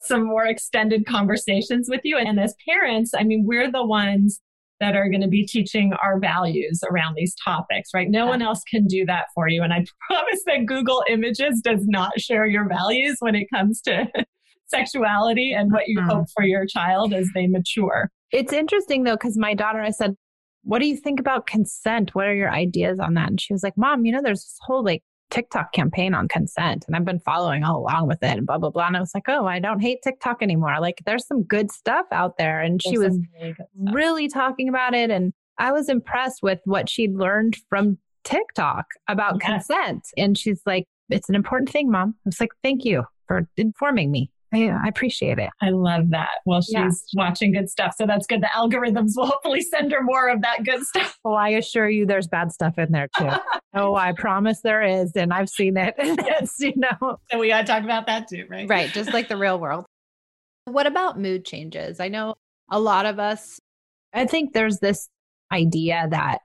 some 0.00 0.24
more 0.24 0.44
extended 0.44 1.06
conversations 1.06 1.88
with 1.88 2.00
you. 2.02 2.18
And 2.18 2.40
as 2.40 2.56
parents, 2.68 3.12
I 3.16 3.22
mean, 3.22 3.44
we're 3.46 3.70
the 3.70 3.86
ones 3.86 4.40
that 4.80 4.96
are 4.96 5.08
going 5.08 5.20
to 5.20 5.28
be 5.28 5.46
teaching 5.46 5.92
our 6.02 6.18
values 6.18 6.82
around 6.90 7.14
these 7.14 7.36
topics, 7.36 7.90
right? 7.94 8.10
No 8.10 8.26
one 8.26 8.42
else 8.42 8.62
can 8.68 8.88
do 8.88 9.06
that 9.06 9.26
for 9.32 9.46
you. 9.46 9.62
And 9.62 9.72
I 9.72 9.84
promise 10.08 10.42
that 10.46 10.66
Google 10.66 11.04
Images 11.08 11.60
does 11.60 11.86
not 11.86 12.18
share 12.20 12.46
your 12.46 12.66
values 12.68 13.14
when 13.20 13.36
it 13.36 13.46
comes 13.54 13.80
to 13.82 14.08
sexuality 14.66 15.52
and 15.52 15.70
what 15.70 15.86
you 15.86 16.00
mm-hmm. 16.00 16.08
hope 16.08 16.26
for 16.34 16.42
your 16.42 16.66
child 16.66 17.14
as 17.14 17.28
they 17.32 17.46
mature. 17.46 18.10
It's 18.32 18.52
interesting 18.52 19.04
though, 19.04 19.14
because 19.14 19.38
my 19.38 19.54
daughter, 19.54 19.80
I 19.80 19.90
said, 19.90 20.16
what 20.64 20.80
do 20.80 20.88
you 20.88 20.96
think 20.96 21.20
about 21.20 21.46
consent? 21.46 22.12
What 22.16 22.26
are 22.26 22.34
your 22.34 22.50
ideas 22.50 22.98
on 22.98 23.14
that? 23.14 23.28
And 23.28 23.40
she 23.40 23.52
was 23.52 23.62
like, 23.62 23.74
Mom, 23.76 24.04
you 24.04 24.10
know, 24.10 24.20
there's 24.20 24.40
this 24.40 24.58
whole 24.62 24.84
like 24.84 25.04
TikTok 25.32 25.72
campaign 25.72 26.12
on 26.12 26.28
consent 26.28 26.84
and 26.86 26.94
I've 26.94 27.06
been 27.06 27.18
following 27.18 27.64
all 27.64 27.78
along 27.78 28.06
with 28.06 28.22
it 28.22 28.36
and 28.36 28.46
blah, 28.46 28.58
blah, 28.58 28.68
blah. 28.68 28.86
And 28.86 28.96
I 28.98 29.00
was 29.00 29.14
like, 29.14 29.28
oh, 29.28 29.46
I 29.46 29.60
don't 29.60 29.80
hate 29.80 30.02
TikTok 30.02 30.42
anymore. 30.42 30.76
Like 30.78 31.00
there's 31.06 31.26
some 31.26 31.42
good 31.42 31.72
stuff 31.72 32.04
out 32.12 32.36
there. 32.36 32.60
And 32.60 32.78
there's 32.84 32.92
she 32.92 32.98
was 32.98 33.18
really, 33.40 33.54
really 33.92 34.28
talking 34.28 34.68
about 34.68 34.92
it. 34.94 35.10
And 35.10 35.32
I 35.56 35.72
was 35.72 35.88
impressed 35.88 36.42
with 36.42 36.60
what 36.64 36.90
she'd 36.90 37.14
learned 37.14 37.56
from 37.70 37.96
TikTok 38.24 38.84
about 39.08 39.38
yes. 39.40 39.46
consent. 39.46 40.06
And 40.18 40.36
she's 40.36 40.60
like, 40.66 40.84
it's 41.08 41.30
an 41.30 41.34
important 41.34 41.70
thing, 41.70 41.90
mom. 41.90 42.14
I 42.18 42.22
was 42.26 42.40
like, 42.40 42.50
thank 42.62 42.84
you 42.84 43.04
for 43.26 43.48
informing 43.56 44.10
me. 44.10 44.30
I, 44.52 44.68
I 44.68 44.88
appreciate 44.88 45.38
it. 45.38 45.50
I 45.60 45.70
love 45.70 46.10
that. 46.10 46.40
Well, 46.44 46.60
she's 46.60 46.74
yeah. 46.74 46.90
watching 47.14 47.52
good 47.52 47.70
stuff. 47.70 47.94
So 47.96 48.06
that's 48.06 48.26
good. 48.26 48.42
The 48.42 48.50
algorithms 48.54 49.12
will 49.16 49.26
hopefully 49.32 49.62
send 49.62 49.92
her 49.92 50.02
more 50.02 50.28
of 50.28 50.42
that 50.42 50.64
good 50.64 50.82
stuff. 50.84 51.18
Well, 51.24 51.34
I 51.34 51.50
assure 51.50 51.88
you 51.88 52.06
there's 52.06 52.26
bad 52.26 52.52
stuff 52.52 52.78
in 52.78 52.92
there 52.92 53.08
too. 53.16 53.30
oh, 53.74 53.94
I 53.94 54.12
promise 54.12 54.60
there 54.60 54.82
is. 54.82 55.12
And 55.16 55.32
I've 55.32 55.48
seen 55.48 55.76
it. 55.76 55.94
yes, 55.98 56.54
you 56.58 56.74
know. 56.76 57.18
And 57.30 57.40
we 57.40 57.48
got 57.48 57.62
to 57.62 57.66
talk 57.66 57.84
about 57.84 58.06
that 58.06 58.28
too, 58.28 58.46
right? 58.48 58.68
Right. 58.68 58.90
Just 58.90 59.12
like 59.12 59.28
the 59.28 59.36
real 59.36 59.58
world. 59.58 59.86
What 60.66 60.86
about 60.86 61.18
mood 61.18 61.44
changes? 61.44 61.98
I 61.98 62.08
know 62.08 62.34
a 62.70 62.78
lot 62.78 63.06
of 63.06 63.18
us, 63.18 63.58
I 64.12 64.26
think 64.26 64.52
there's 64.52 64.78
this 64.78 65.08
idea 65.50 66.06
that 66.10 66.38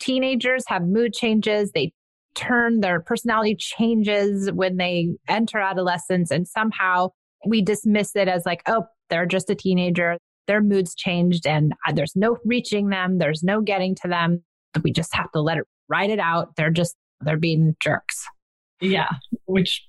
teenagers 0.00 0.64
have 0.68 0.82
mood 0.82 1.12
changes. 1.12 1.72
They 1.72 1.92
turn 2.38 2.80
their 2.80 3.00
personality 3.00 3.56
changes 3.58 4.50
when 4.52 4.76
they 4.76 5.08
enter 5.28 5.58
adolescence 5.58 6.30
and 6.30 6.46
somehow 6.46 7.08
we 7.46 7.62
dismiss 7.62 8.14
it 8.14 8.28
as 8.28 8.46
like, 8.46 8.62
oh, 8.66 8.84
they're 9.10 9.26
just 9.26 9.50
a 9.50 9.54
teenager. 9.54 10.16
Their 10.46 10.62
moods 10.62 10.94
changed 10.94 11.46
and 11.46 11.72
uh, 11.86 11.92
there's 11.92 12.14
no 12.14 12.36
reaching 12.44 12.88
them. 12.88 13.18
There's 13.18 13.42
no 13.42 13.60
getting 13.60 13.94
to 14.02 14.08
them. 14.08 14.44
We 14.82 14.92
just 14.92 15.14
have 15.14 15.30
to 15.32 15.40
let 15.40 15.58
it 15.58 15.64
ride 15.88 16.10
it 16.10 16.20
out. 16.20 16.54
They're 16.56 16.70
just, 16.70 16.94
they're 17.20 17.36
being 17.36 17.74
jerks. 17.82 18.24
Yeah. 18.80 19.10
Which 19.46 19.84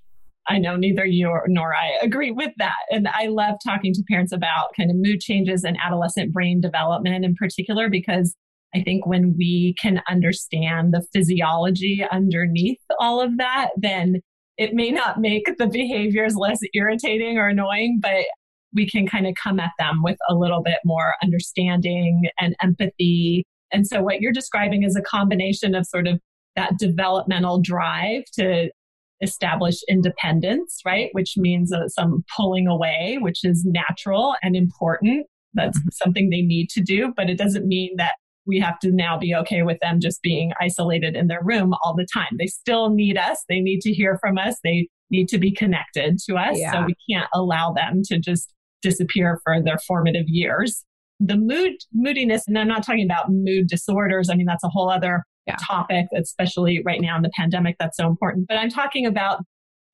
I 0.47 0.57
know 0.57 0.75
neither 0.75 1.05
you 1.05 1.31
nor 1.47 1.75
I 1.75 1.99
agree 2.01 2.31
with 2.31 2.51
that. 2.57 2.79
And 2.89 3.07
I 3.07 3.27
love 3.27 3.55
talking 3.63 3.93
to 3.93 4.03
parents 4.09 4.31
about 4.31 4.69
kind 4.75 4.89
of 4.89 4.97
mood 4.97 5.19
changes 5.19 5.63
and 5.63 5.77
adolescent 5.83 6.33
brain 6.33 6.59
development 6.59 7.23
in 7.23 7.35
particular, 7.35 7.87
because 7.89 8.35
I 8.75 8.81
think 8.83 9.05
when 9.05 9.35
we 9.37 9.75
can 9.81 10.01
understand 10.09 10.93
the 10.93 11.05
physiology 11.13 12.05
underneath 12.11 12.79
all 12.99 13.21
of 13.21 13.37
that, 13.37 13.69
then 13.77 14.21
it 14.57 14.73
may 14.73 14.91
not 14.91 15.19
make 15.19 15.45
the 15.57 15.67
behaviors 15.67 16.35
less 16.35 16.59
irritating 16.73 17.37
or 17.37 17.47
annoying, 17.47 17.99
but 18.01 18.25
we 18.73 18.87
can 18.87 19.07
kind 19.07 19.25
of 19.25 19.33
come 19.41 19.59
at 19.59 19.71
them 19.79 20.03
with 20.03 20.17
a 20.29 20.35
little 20.35 20.61
bit 20.61 20.79
more 20.85 21.15
understanding 21.23 22.23
and 22.39 22.55
empathy. 22.61 23.43
And 23.71 23.87
so 23.87 24.01
what 24.03 24.21
you're 24.21 24.31
describing 24.31 24.83
is 24.83 24.95
a 24.95 25.01
combination 25.01 25.73
of 25.73 25.85
sort 25.87 26.07
of 26.07 26.19
that 26.55 26.77
developmental 26.77 27.61
drive 27.61 28.23
to 28.33 28.69
establish 29.21 29.75
independence, 29.87 30.79
right? 30.85 31.09
Which 31.13 31.33
means 31.37 31.73
uh, 31.73 31.87
some 31.87 32.23
pulling 32.35 32.67
away, 32.67 33.17
which 33.19 33.43
is 33.43 33.65
natural 33.65 34.35
and 34.41 34.55
important. 34.55 35.25
That's 35.53 35.77
mm-hmm. 35.79 35.89
something 35.91 36.29
they 36.29 36.41
need 36.41 36.69
to 36.71 36.81
do, 36.81 37.13
but 37.15 37.29
it 37.29 37.37
doesn't 37.37 37.65
mean 37.65 37.95
that 37.97 38.13
we 38.49 38.59
have 38.59 38.79
to 38.79 38.91
now 38.91 39.17
be 39.17 39.33
okay 39.35 39.61
with 39.63 39.77
them 39.81 39.99
just 40.01 40.21
being 40.21 40.51
isolated 40.59 41.15
in 41.15 41.27
their 41.27 41.41
room 41.43 41.73
all 41.83 41.95
the 41.95 42.07
time. 42.11 42.35
They 42.37 42.47
still 42.47 42.89
need 42.89 43.17
us. 43.17 43.43
They 43.47 43.59
need 43.59 43.81
to 43.81 43.93
hear 43.93 44.17
from 44.19 44.37
us. 44.37 44.57
They 44.63 44.89
need 45.11 45.29
to 45.29 45.37
be 45.37 45.51
connected 45.51 46.17
to 46.27 46.35
us. 46.35 46.57
Yeah. 46.57 46.73
So 46.73 46.85
we 46.85 46.95
can't 47.09 47.29
allow 47.33 47.71
them 47.71 48.01
to 48.05 48.19
just 48.19 48.53
disappear 48.81 49.39
for 49.43 49.61
their 49.61 49.77
formative 49.87 50.25
years. 50.27 50.83
The 51.19 51.37
mood, 51.37 51.73
moodiness, 51.93 52.47
and 52.47 52.57
I'm 52.57 52.67
not 52.67 52.83
talking 52.83 53.05
about 53.05 53.29
mood 53.29 53.67
disorders. 53.67 54.29
I 54.29 54.35
mean, 54.35 54.45
that's 54.45 54.63
a 54.63 54.69
whole 54.69 54.89
other 54.89 55.23
yeah. 55.45 55.57
topic, 55.67 56.07
especially 56.15 56.81
right 56.85 57.01
now 57.01 57.15
in 57.17 57.21
the 57.21 57.31
pandemic, 57.35 57.75
that's 57.79 57.97
so 57.97 58.07
important. 58.07 58.47
But 58.47 58.57
I'm 58.57 58.69
talking 58.69 59.05
about 59.05 59.43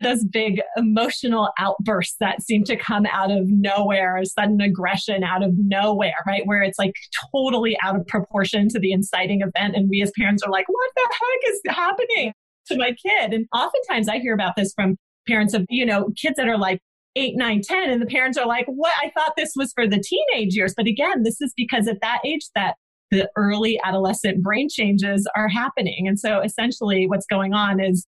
those 0.01 0.25
big 0.25 0.61
emotional 0.75 1.49
outbursts 1.57 2.17
that 2.19 2.41
seem 2.41 2.63
to 2.65 2.75
come 2.75 3.05
out 3.05 3.31
of 3.31 3.47
nowhere, 3.47 4.21
sudden 4.25 4.59
aggression 4.59 5.23
out 5.23 5.43
of 5.43 5.51
nowhere, 5.57 6.15
right? 6.27 6.45
Where 6.45 6.61
it's 6.61 6.77
like 6.77 6.93
totally 7.31 7.77
out 7.81 7.95
of 7.95 8.05
proportion 8.07 8.67
to 8.69 8.79
the 8.79 8.91
inciting 8.91 9.41
event. 9.41 9.75
And 9.75 9.89
we 9.89 10.01
as 10.01 10.11
parents 10.17 10.43
are 10.43 10.51
like, 10.51 10.67
what 10.67 10.91
the 10.95 11.09
heck 11.11 11.53
is 11.53 11.61
happening? 11.67 12.33
to 12.67 12.77
my 12.77 12.91
kid. 12.91 13.33
And 13.33 13.47
oftentimes 13.53 14.07
I 14.07 14.19
hear 14.19 14.33
about 14.33 14.55
this 14.55 14.73
from 14.73 14.97
parents 15.27 15.53
of, 15.53 15.65
you 15.69 15.85
know, 15.85 16.09
kids 16.15 16.35
that 16.37 16.47
are 16.47 16.57
like 16.57 16.79
eight, 17.15 17.35
nine, 17.37 17.61
10, 17.61 17.89
and 17.89 18.01
the 18.01 18.07
parents 18.07 18.37
are 18.37 18.47
like, 18.47 18.65
what? 18.67 18.93
I 19.01 19.09
thought 19.11 19.33
this 19.37 19.53
was 19.55 19.71
for 19.73 19.87
the 19.87 19.99
teenage 19.99 20.55
years. 20.55 20.73
But 20.75 20.87
again, 20.87 21.23
this 21.23 21.39
is 21.41 21.53
because 21.55 21.87
at 21.87 22.01
that 22.01 22.19
age 22.25 22.47
that 22.55 22.75
the 23.11 23.29
early 23.35 23.79
adolescent 23.83 24.43
brain 24.43 24.67
changes 24.69 25.27
are 25.35 25.47
happening. 25.47 26.07
And 26.07 26.19
so 26.19 26.41
essentially 26.41 27.07
what's 27.07 27.27
going 27.27 27.53
on 27.53 27.79
is 27.79 28.05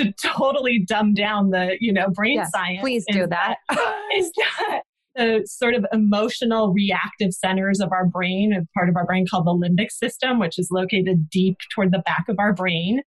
to 0.00 0.12
totally 0.12 0.78
dumb 0.78 1.14
down 1.14 1.50
the, 1.50 1.76
you 1.80 1.92
know, 1.92 2.08
brain 2.10 2.36
Yes, 2.36 2.50
science. 2.50 2.80
please 2.80 3.04
do 3.10 3.26
that. 3.26 3.56
is 4.16 4.30
that 4.36 4.82
the 5.14 5.42
sort 5.46 5.74
of 5.74 5.84
emotional 5.92 6.72
reactive 6.72 7.32
centers 7.32 7.80
of 7.80 7.92
our 7.92 8.06
brain, 8.06 8.52
a 8.52 8.66
part 8.76 8.88
of 8.88 8.96
our 8.96 9.04
brain 9.04 9.26
called 9.28 9.46
the 9.46 9.50
limbic 9.52 9.90
system, 9.90 10.38
which 10.38 10.58
is 10.58 10.68
located 10.70 11.28
deep 11.30 11.56
toward 11.74 11.92
the 11.92 11.98
back 12.00 12.24
of 12.28 12.38
our 12.38 12.52
brain. 12.52 13.02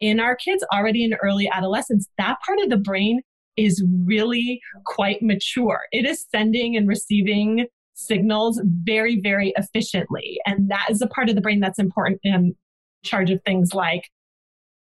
In 0.00 0.18
our 0.18 0.34
kids 0.34 0.64
already 0.72 1.04
in 1.04 1.14
early 1.22 1.48
adolescence, 1.48 2.08
that 2.18 2.38
part 2.44 2.58
of 2.60 2.70
the 2.70 2.76
brain 2.76 3.20
is 3.56 3.84
really 4.04 4.60
quite 4.86 5.22
mature. 5.22 5.80
It 5.92 6.06
is 6.06 6.26
sending 6.34 6.76
and 6.76 6.88
receiving 6.88 7.66
signals 7.94 8.60
very, 8.64 9.20
very 9.20 9.52
efficiently. 9.56 10.38
And 10.46 10.70
that 10.70 10.86
is 10.90 11.02
a 11.02 11.06
part 11.06 11.28
of 11.28 11.34
the 11.36 11.40
brain 11.40 11.60
that's 11.60 11.78
important 11.78 12.18
in 12.24 12.54
charge 13.04 13.30
of 13.30 13.40
things 13.44 13.74
like 13.74 14.08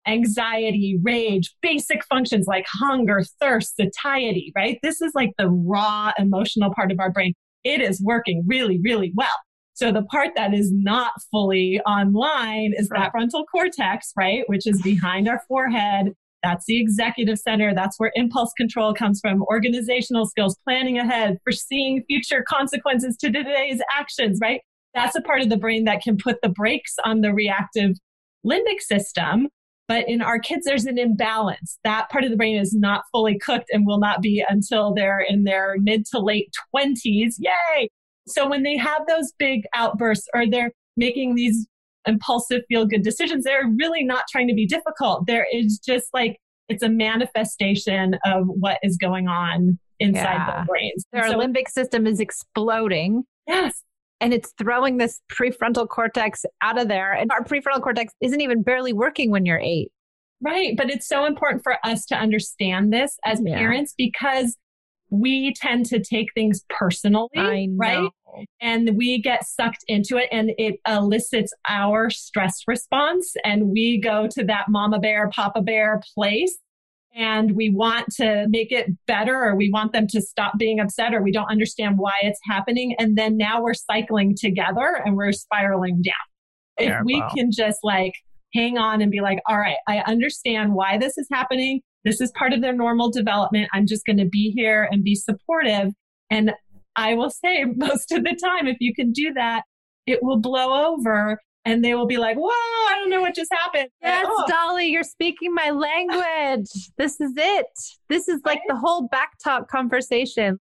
anxiety, 0.06 0.98
rage, 1.02 1.54
basic 1.62 2.04
functions 2.06 2.46
like 2.46 2.66
hunger, 2.68 3.22
thirst, 3.40 3.76
satiety, 3.76 4.52
right? 4.56 4.78
This 4.82 5.00
is 5.00 5.12
like 5.14 5.30
the 5.38 5.48
raw 5.48 6.12
emotional 6.18 6.72
part 6.74 6.90
of 6.90 7.00
our 7.00 7.10
brain. 7.10 7.34
It 7.64 7.80
is 7.80 8.00
working 8.02 8.44
really, 8.46 8.80
really 8.82 9.12
well. 9.14 9.28
So 9.74 9.92
the 9.92 10.02
part 10.02 10.30
that 10.36 10.52
is 10.52 10.70
not 10.72 11.12
fully 11.30 11.80
online 11.86 12.72
is 12.76 12.88
that 12.88 13.12
frontal 13.12 13.44
cortex, 13.46 14.12
right? 14.16 14.42
Which 14.46 14.66
is 14.66 14.82
behind 14.82 15.28
our 15.28 15.40
forehead. 15.48 16.12
That's 16.42 16.64
the 16.66 16.80
executive 16.80 17.38
center. 17.38 17.74
That's 17.74 17.98
where 17.98 18.12
impulse 18.14 18.52
control 18.56 18.94
comes 18.94 19.20
from, 19.20 19.42
organizational 19.42 20.26
skills, 20.26 20.56
planning 20.64 20.98
ahead, 20.98 21.38
foreseeing 21.44 22.02
future 22.08 22.44
consequences 22.46 23.16
to 23.18 23.30
today's 23.30 23.80
actions, 23.92 24.38
right? 24.40 24.60
That's 24.94 25.16
a 25.16 25.22
part 25.22 25.42
of 25.42 25.50
the 25.50 25.56
brain 25.56 25.84
that 25.84 26.02
can 26.02 26.16
put 26.16 26.36
the 26.42 26.48
brakes 26.48 26.96
on 27.04 27.20
the 27.20 27.32
reactive 27.32 27.92
limbic 28.44 28.80
system. 28.80 29.48
But 29.90 30.08
in 30.08 30.22
our 30.22 30.38
kids, 30.38 30.64
there's 30.66 30.84
an 30.84 30.98
imbalance. 30.98 31.80
That 31.82 32.08
part 32.10 32.22
of 32.22 32.30
the 32.30 32.36
brain 32.36 32.56
is 32.56 32.72
not 32.72 33.02
fully 33.10 33.36
cooked 33.40 33.66
and 33.72 33.84
will 33.84 33.98
not 33.98 34.22
be 34.22 34.44
until 34.48 34.94
they're 34.94 35.18
in 35.18 35.42
their 35.42 35.74
mid 35.80 36.06
to 36.12 36.20
late 36.20 36.54
20s. 36.72 37.34
Yay! 37.40 37.88
So 38.28 38.48
when 38.48 38.62
they 38.62 38.76
have 38.76 39.02
those 39.08 39.32
big 39.36 39.62
outbursts 39.74 40.28
or 40.32 40.48
they're 40.48 40.70
making 40.96 41.34
these 41.34 41.66
impulsive 42.06 42.62
feel 42.68 42.86
good 42.86 43.02
decisions, 43.02 43.42
they're 43.42 43.66
really 43.80 44.04
not 44.04 44.26
trying 44.30 44.46
to 44.46 44.54
be 44.54 44.64
difficult. 44.64 45.26
There 45.26 45.48
is 45.52 45.80
just 45.84 46.06
like, 46.14 46.36
it's 46.68 46.84
a 46.84 46.88
manifestation 46.88 48.14
of 48.24 48.44
what 48.46 48.78
is 48.84 48.96
going 48.96 49.26
on 49.26 49.76
inside 49.98 50.22
Yeah. 50.22 50.52
their 50.54 50.64
brains. 50.66 51.04
Their 51.12 51.28
So- 51.30 51.38
limbic 51.40 51.68
system 51.68 52.06
is 52.06 52.20
exploding 52.20 53.24
yes. 53.48 53.82
And 54.20 54.32
it's 54.34 54.52
throwing 54.58 54.98
this 54.98 55.20
prefrontal 55.32 55.88
cortex 55.88 56.44
out 56.62 56.78
of 56.78 56.88
there. 56.88 57.12
And 57.12 57.30
our 57.32 57.42
prefrontal 57.42 57.82
cortex 57.82 58.12
isn't 58.20 58.40
even 58.40 58.62
barely 58.62 58.92
working 58.92 59.30
when 59.30 59.46
you're 59.46 59.58
eight. 59.60 59.90
Right. 60.42 60.76
But 60.76 60.90
it's 60.90 61.06
so 61.06 61.24
important 61.26 61.62
for 61.62 61.76
us 61.84 62.06
to 62.06 62.16
understand 62.16 62.92
this 62.92 63.18
as 63.24 63.40
Yeah. 63.44 63.56
parents 63.58 63.94
because 63.96 64.56
we 65.10 65.52
tend 65.54 65.86
to 65.86 66.00
take 66.00 66.28
things 66.34 66.64
personally. 66.68 67.28
I 67.36 67.66
know. 67.66 67.76
Right. 67.76 68.10
And 68.60 68.96
we 68.96 69.20
get 69.20 69.44
sucked 69.44 69.84
into 69.88 70.16
it 70.16 70.28
and 70.30 70.52
it 70.56 70.76
elicits 70.86 71.52
our 71.68 72.10
stress 72.10 72.62
response. 72.68 73.34
And 73.44 73.70
we 73.70 73.98
go 74.00 74.28
to 74.28 74.44
that 74.44 74.66
mama 74.68 75.00
bear, 75.00 75.28
papa 75.30 75.62
bear 75.62 76.00
place. 76.14 76.56
And 77.14 77.56
we 77.56 77.70
want 77.70 78.06
to 78.16 78.46
make 78.48 78.70
it 78.70 78.86
better, 79.06 79.34
or 79.34 79.56
we 79.56 79.70
want 79.70 79.92
them 79.92 80.06
to 80.08 80.20
stop 80.20 80.58
being 80.58 80.78
upset, 80.78 81.12
or 81.12 81.22
we 81.22 81.32
don't 81.32 81.50
understand 81.50 81.98
why 81.98 82.14
it's 82.22 82.38
happening. 82.44 82.94
And 82.98 83.18
then 83.18 83.36
now 83.36 83.60
we're 83.62 83.74
cycling 83.74 84.36
together 84.38 85.02
and 85.04 85.16
we're 85.16 85.32
spiraling 85.32 86.02
down. 86.02 86.14
If 86.78 87.04
we 87.04 87.14
Terrible. 87.14 87.34
can 87.34 87.50
just 87.52 87.78
like 87.82 88.12
hang 88.54 88.78
on 88.78 89.02
and 89.02 89.10
be 89.10 89.20
like, 89.20 89.40
all 89.48 89.58
right, 89.58 89.76
I 89.86 89.98
understand 90.00 90.74
why 90.74 90.98
this 90.98 91.18
is 91.18 91.26
happening. 91.30 91.82
This 92.04 92.20
is 92.20 92.32
part 92.32 92.52
of 92.52 92.62
their 92.62 92.72
normal 92.72 93.10
development. 93.10 93.68
I'm 93.72 93.86
just 93.86 94.06
going 94.06 94.18
to 94.18 94.24
be 94.24 94.52
here 94.56 94.88
and 94.90 95.04
be 95.04 95.14
supportive. 95.14 95.92
And 96.30 96.52
I 96.96 97.14
will 97.14 97.30
say, 97.30 97.64
most 97.76 98.12
of 98.12 98.24
the 98.24 98.36
time, 98.36 98.66
if 98.66 98.76
you 98.80 98.94
can 98.94 99.12
do 99.12 99.32
that, 99.34 99.62
it 100.06 100.22
will 100.22 100.38
blow 100.38 100.92
over 100.92 101.40
and 101.64 101.84
they 101.84 101.94
will 101.94 102.06
be 102.06 102.16
like, 102.16 102.36
whoa, 102.36 102.48
I 102.48 102.94
don't 102.98 103.10
know 103.10 103.20
what 103.20 103.34
just 103.34 103.52
happened. 103.52 103.88
Yes, 104.02 104.26
Oh, 104.28 104.44
Dolly, 104.48 104.86
you're 104.86 105.02
speaking 105.02 105.54
my 105.54 105.70
language. 105.70 106.68
this 106.98 107.20
is 107.20 107.32
it. 107.36 107.66
This 108.08 108.28
is 108.28 108.40
like 108.44 108.60
the 108.68 108.76
whole 108.76 109.08
back 109.08 109.32
talk 109.42 109.68
conversation. 109.68 110.58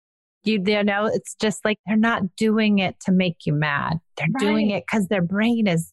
You, 0.44 0.62
you 0.64 0.84
know, 0.84 1.06
it's 1.06 1.34
just 1.40 1.64
like 1.64 1.78
they're 1.86 1.96
not 1.96 2.36
doing 2.36 2.78
it 2.78 2.96
to 3.06 3.12
make 3.12 3.38
you 3.46 3.54
mad. 3.54 3.98
They're 4.16 4.28
doing 4.38 4.70
it 4.70 4.84
because 4.86 5.08
their 5.08 5.22
brain 5.22 5.66
is 5.66 5.90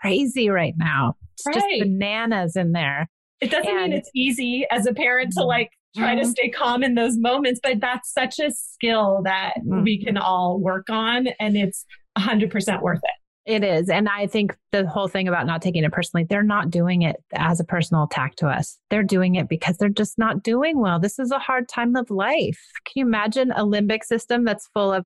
crazy 0.00 0.50
right 0.50 0.74
now. 0.76 1.14
It's 1.34 1.44
just 1.56 1.66
bananas 1.80 2.56
in 2.56 2.72
there. 2.72 3.08
it 3.40 3.50
doesn't 3.50 3.68
and- 3.68 3.90
mean 3.90 3.92
it's 3.92 4.10
easy 4.14 4.66
as 4.70 4.86
a 4.86 4.94
parent 4.94 5.32
to 5.34 5.44
like 5.44 5.70
try 5.96 6.14
to 6.14 6.22
Mhm. 6.22 6.26
stay 6.30 6.48
calm 6.50 6.82
in 6.82 6.94
those 6.94 7.16
moments, 7.18 7.58
but 7.62 7.80
that's 7.80 8.12
such 8.12 8.38
a 8.38 8.50
skill 8.50 9.22
that 9.24 9.54
we 9.64 10.02
can 10.02 10.16
all 10.18 10.58
work 10.60 10.88
on 10.90 11.28
and 11.40 11.56
it's 11.56 11.84
100% 12.18 12.82
worth 12.82 13.00
it. 13.02 13.10
It 13.46 13.62
is. 13.62 13.88
And 13.88 14.08
I 14.08 14.26
think 14.26 14.56
the 14.72 14.88
whole 14.88 15.06
thing 15.06 15.28
about 15.28 15.46
not 15.46 15.62
taking 15.62 15.84
it 15.84 15.92
personally, 15.92 16.26
they're 16.28 16.42
not 16.42 16.68
doing 16.68 17.02
it 17.02 17.16
as 17.34 17.60
a 17.60 17.64
personal 17.64 18.02
attack 18.02 18.34
to 18.36 18.48
us. 18.48 18.76
They're 18.90 19.04
doing 19.04 19.36
it 19.36 19.48
because 19.48 19.76
they're 19.76 19.88
just 19.88 20.18
not 20.18 20.42
doing 20.42 20.80
well. 20.80 20.98
This 20.98 21.20
is 21.20 21.30
a 21.30 21.38
hard 21.38 21.68
time 21.68 21.94
of 21.94 22.10
life. 22.10 22.58
Can 22.86 22.92
you 22.96 23.06
imagine 23.06 23.52
a 23.52 23.64
limbic 23.64 24.02
system 24.02 24.44
that's 24.44 24.68
full 24.74 24.92
of 24.92 25.04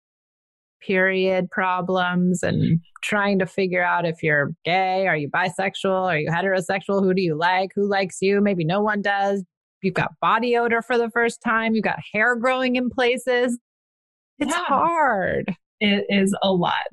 period 0.80 1.50
problems 1.50 2.42
and 2.42 2.62
mm-hmm. 2.62 2.74
trying 3.02 3.38
to 3.40 3.46
figure 3.46 3.84
out 3.84 4.06
if 4.06 4.22
you're 4.22 4.52
gay, 4.64 5.06
are 5.06 5.16
you 5.16 5.28
bisexual, 5.28 6.06
are 6.06 6.18
you 6.18 6.30
heterosexual, 6.30 7.02
who 7.02 7.12
do 7.12 7.20
you 7.20 7.36
like, 7.36 7.70
who 7.74 7.86
likes 7.86 8.22
you? 8.22 8.40
Maybe 8.40 8.64
no 8.64 8.80
one 8.80 9.02
does. 9.02 9.44
You've 9.82 9.92
got 9.92 10.12
body 10.22 10.56
odor 10.56 10.80
for 10.80 10.96
the 10.96 11.10
first 11.10 11.42
time, 11.42 11.74
you've 11.74 11.84
got 11.84 11.98
hair 12.14 12.36
growing 12.36 12.76
in 12.76 12.88
places. 12.88 13.58
It's 14.38 14.54
Yeah. 14.54 14.64
hard. 14.64 15.54
It 15.80 16.06
is 16.08 16.34
a 16.42 16.52
lot. 16.52 16.86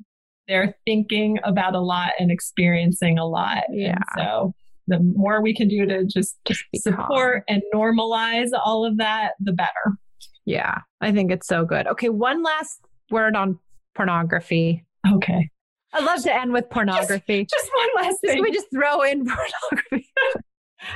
They're 0.48 0.74
thinking 0.86 1.38
about 1.44 1.74
a 1.74 1.80
lot 1.80 2.12
and 2.18 2.30
experiencing 2.30 3.18
a 3.18 3.26
lot. 3.26 3.64
Yeah. 3.70 3.92
And 3.96 4.04
so 4.16 4.54
the 4.86 4.98
more 5.00 5.42
we 5.42 5.54
can 5.54 5.68
do 5.68 5.84
to 5.86 6.04
just, 6.04 6.36
Just 6.46 6.64
be 6.72 6.80
calm. 6.80 6.94
support 6.94 7.44
and 7.48 7.62
normalize 7.74 8.48
all 8.64 8.84
of 8.86 8.96
that, 8.96 9.32
the 9.40 9.52
better. 9.52 9.98
Yeah, 10.46 10.78
I 11.02 11.12
think 11.12 11.30
it's 11.30 11.46
so 11.46 11.66
good. 11.66 11.86
Okay, 11.88 12.08
one 12.08 12.42
last 12.42 12.80
word 13.10 13.36
on 13.36 13.58
pornography. 13.94 14.86
Okay. 15.06 15.50
I'd 15.92 16.04
love 16.04 16.22
to 16.22 16.34
end 16.34 16.52
with 16.54 16.70
pornography. 16.70 17.44
Just 17.50 17.70
one 17.74 18.04
last 18.04 18.18
Just- 18.24 18.34
thing. 18.34 18.42
we 18.42 18.50
just 18.50 18.66
throw 18.72 19.02
in 19.02 19.26
pornography. 19.26 20.08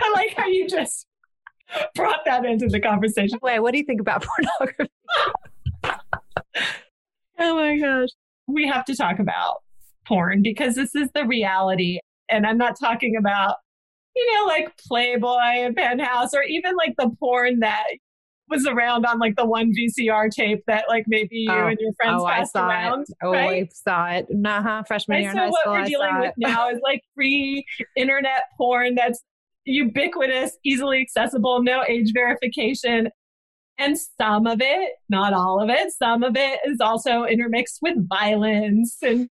I 0.00 0.12
like 0.14 0.34
how 0.36 0.46
you 0.46 0.66
just 0.68 1.06
brought 1.94 2.20
that 2.24 2.44
into 2.46 2.68
the 2.68 2.80
conversation. 2.80 3.38
Wait, 3.42 3.60
what 3.60 3.72
do 3.72 3.78
you 3.78 3.84
think 3.84 4.00
about 4.00 4.24
pornography? 4.58 4.90
Oh 7.38 7.56
my 7.56 7.76
gosh. 7.78 8.08
We 8.52 8.66
have 8.68 8.84
to 8.86 8.96
talk 8.96 9.18
about 9.18 9.58
porn 10.06 10.42
because 10.42 10.74
this 10.74 10.94
is 10.94 11.08
the 11.14 11.24
reality. 11.26 11.98
And 12.28 12.46
I'm 12.46 12.58
not 12.58 12.78
talking 12.78 13.16
about, 13.16 13.56
you 14.16 14.34
know, 14.34 14.46
like 14.46 14.76
Playboy 14.88 15.38
and 15.64 15.76
Penthouse 15.76 16.34
or 16.34 16.42
even 16.42 16.76
like 16.76 16.94
the 16.98 17.10
porn 17.20 17.60
that 17.60 17.84
was 18.48 18.66
around 18.66 19.06
on 19.06 19.18
like 19.18 19.34
the 19.36 19.46
one 19.46 19.72
VCR 19.72 20.28
tape 20.30 20.62
that 20.66 20.84
like 20.88 21.04
maybe 21.06 21.38
you 21.38 21.52
Oh. 21.52 21.68
and 21.68 21.78
your 21.80 21.92
friends 21.94 22.22
oh, 22.22 22.26
passed 22.26 22.52
saw 22.52 22.68
around. 22.68 23.02
it. 23.02 23.08
Oh, 23.22 23.32
right? 23.32 23.64
I 23.64 23.68
saw 23.72 24.06
it. 24.08 24.26
Nah, 24.30 24.82
freshman 24.82 25.16
Right, 25.16 25.22
year 25.22 25.30
in 25.30 25.36
so 25.36 25.40
high 25.44 25.48
what 25.48 25.60
school. 25.60 25.72
we're 25.72 25.78
I 25.80 25.86
dealing 25.86 26.18
with 26.20 26.28
it. 26.30 26.34
now 26.36 26.68
is 26.70 26.80
like 26.82 27.02
free 27.14 27.64
internet 27.96 28.42
porn 28.58 28.94
that's 28.94 29.22
ubiquitous, 29.64 30.58
easily 30.64 31.00
accessible, 31.00 31.62
no 31.62 31.84
age 31.88 32.10
verification. 32.12 33.08
And 33.78 33.96
some 33.98 34.46
of 34.46 34.61
it, 34.61 34.92
not 35.08 35.32
all 35.32 35.61
of 35.61 35.70
it, 35.70 35.92
some 35.92 36.22
of 36.22 36.37
it 36.37 36.61
is 36.64 36.80
also 36.80 37.24
intermixed 37.24 37.78
with 37.82 38.08
violence 38.08 38.96
and 39.02 39.28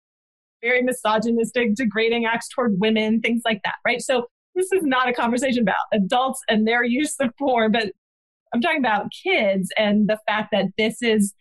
very 0.62 0.83
misogynistic, 0.83 1.75
degrading 1.75 2.27
acts 2.27 2.49
toward 2.49 2.79
women, 2.79 3.20
things 3.20 3.42
like 3.44 3.61
that, 3.64 3.75
right? 3.85 4.01
So 4.01 4.27
this 4.55 4.72
is 4.72 4.83
not 4.83 5.09
a 5.09 5.12
conversation 5.12 5.62
about 5.62 5.77
adults 5.92 6.42
and 6.49 6.66
their 6.66 6.85
use 6.85 7.14
of 7.20 7.31
porn, 7.38 7.72
but 7.72 7.92
I'm 8.55 8.61
talking 8.61 8.81
about 8.81 9.12
kids 9.22 9.70
and 9.77 10.09
the 10.09 10.18
fact 10.27 10.49
that 10.53 10.66
this 10.79 11.03
is 11.03 11.35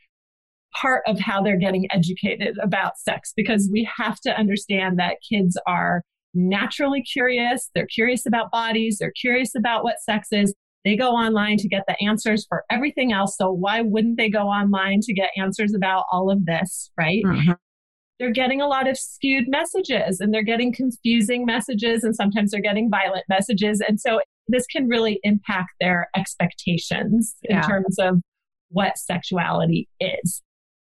part 0.74 1.04
of 1.08 1.20
how 1.20 1.42
they're 1.42 1.58
getting 1.58 1.88
educated 1.92 2.58
about 2.62 2.98
sex 2.98 3.32
because 3.36 3.70
we 3.72 3.90
have 3.98 4.20
to 4.22 4.38
understand 4.38 5.00
that 5.00 5.18
kids 5.28 5.58
are 5.66 6.04
naturally 6.34 7.02
curious. 7.02 7.70
They're 7.74 7.86
curious 7.86 8.26
about 8.26 8.52
bodies. 8.52 8.98
They're 9.00 9.12
curious 9.12 9.56
about 9.56 9.84
what 9.84 10.02
sex 10.02 10.30
is. 10.32 10.54
They 10.86 10.96
go 10.96 11.10
online 11.12 11.58
to 11.58 11.68
get 11.68 11.84
the 11.88 11.96
answers 12.02 12.46
for 12.48 12.64
everything 12.70 13.12
else. 13.12 13.36
So 13.38 13.52
why 13.52 13.82
wouldn't 13.82 14.18
they 14.18 14.30
go 14.30 14.44
online 14.48 15.00
to 15.02 15.14
get 15.14 15.32
answers 15.36 15.74
about 15.74 16.06
all 16.12 16.32
of 16.32 16.46
this, 16.46 16.92
right? 16.98 17.24
Mhm. 17.26 17.58
They're 18.20 18.32
getting 18.32 18.62
a 18.62 18.68
lot 18.68 18.88
of 18.88 18.98
skewed 18.98 19.50
messages 19.50 20.22
and 20.22 20.34
they're 20.34 20.44
getting 20.44 20.72
confusing 20.72 21.44
messages 21.46 22.04
and 22.04 22.16
sometimes 22.16 22.52
they're 22.52 22.62
getting 22.62 22.90
violent 22.90 23.26
messages. 23.28 23.82
And 23.86 24.00
so 24.00 24.22
this 24.48 24.66
can 24.68 24.88
really 24.88 25.20
impact 25.24 25.72
their 25.82 26.08
expectations 26.16 27.36
in 27.44 27.58
terms 27.64 27.98
of 28.00 28.22
what 28.70 28.98
sexuality 28.98 29.90
is. 30.00 30.42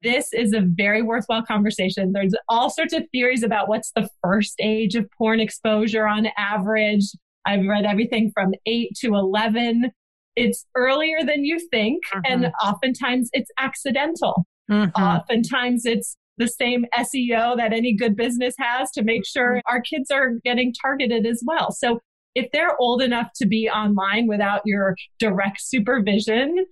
This 0.02 0.34
is 0.34 0.52
a 0.54 0.60
very 0.62 1.02
worthwhile 1.02 1.44
conversation. 1.44 2.12
There's 2.12 2.36
all 2.50 2.70
sorts 2.70 2.94
of 2.94 3.04
theories 3.14 3.42
about 3.44 3.70
what's 3.70 3.92
the 3.92 4.10
first 4.22 4.56
age 4.60 4.96
of 4.96 5.10
porn 5.18 5.40
exposure 5.40 6.06
on 6.06 6.28
average. 6.38 7.06
I've 7.46 7.66
read 7.66 7.86
everything 7.86 8.32
from 8.34 8.54
8 8.66 8.90
to 9.02 9.16
11. 9.16 9.92
It's 10.36 10.66
earlier 10.76 11.20
than 11.24 11.46
you 11.46 11.60
think, 11.70 12.02
and 12.26 12.52
oftentimes 12.64 13.30
it's 13.34 13.52
accidental. 13.60 14.46
Mhm. 14.70 14.92
Oftentimes 14.96 15.86
it's 15.86 16.18
the 16.38 16.48
same 16.48 16.86
SEO 16.98 17.56
that 17.58 17.74
any 17.74 17.94
good 17.96 18.16
business 18.16 18.56
has 18.58 18.90
to 18.92 19.04
make 19.04 19.26
sure 19.26 19.62
our 19.68 19.82
kids 19.82 20.10
are 20.10 20.40
getting 20.44 20.74
targeted 20.82 21.28
as 21.28 21.44
well. 21.46 21.72
So 21.72 22.00
if 22.34 22.50
they're 22.52 22.76
old 22.80 23.04
enough 23.04 23.30
to 23.36 23.46
be 23.46 23.70
online 23.70 24.26
without 24.28 24.62
your 24.66 24.96
direct 25.20 25.62
supervision, 25.62 26.66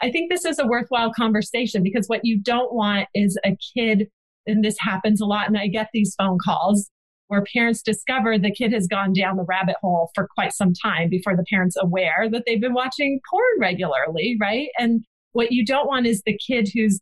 I 0.00 0.10
think 0.10 0.30
this 0.30 0.46
is 0.46 0.58
a 0.58 0.66
worthwhile 0.66 1.12
conversation 1.12 1.82
because 1.82 2.06
what 2.06 2.20
you 2.24 2.40
don't 2.40 2.72
want 2.72 3.06
is 3.14 3.38
a 3.44 3.54
kid, 3.76 4.08
and 4.46 4.64
this 4.64 4.78
happens 4.80 5.20
a 5.20 5.26
lot, 5.26 5.48
and 5.48 5.58
I 5.58 5.66
get 5.66 5.88
these 5.92 6.14
phone 6.16 6.38
calls 6.42 6.90
where 7.30 7.44
parents 7.54 7.80
discover 7.80 8.36
the 8.38 8.50
kid 8.50 8.72
has 8.72 8.88
gone 8.88 9.12
down 9.12 9.36
the 9.36 9.44
rabbit 9.44 9.76
hole 9.80 10.10
for 10.16 10.26
quite 10.34 10.52
some 10.52 10.72
time 10.74 11.08
before 11.08 11.36
the 11.36 11.44
parent's 11.48 11.76
aware 11.80 12.28
that 12.28 12.42
they've 12.44 12.60
been 12.60 12.74
watching 12.74 13.20
porn 13.30 13.44
regularly, 13.60 14.36
right? 14.40 14.66
And 14.80 15.04
what 15.30 15.52
you 15.52 15.64
don't 15.64 15.86
want 15.86 16.06
is 16.06 16.22
the 16.26 16.36
kid 16.44 16.68
who's 16.74 16.98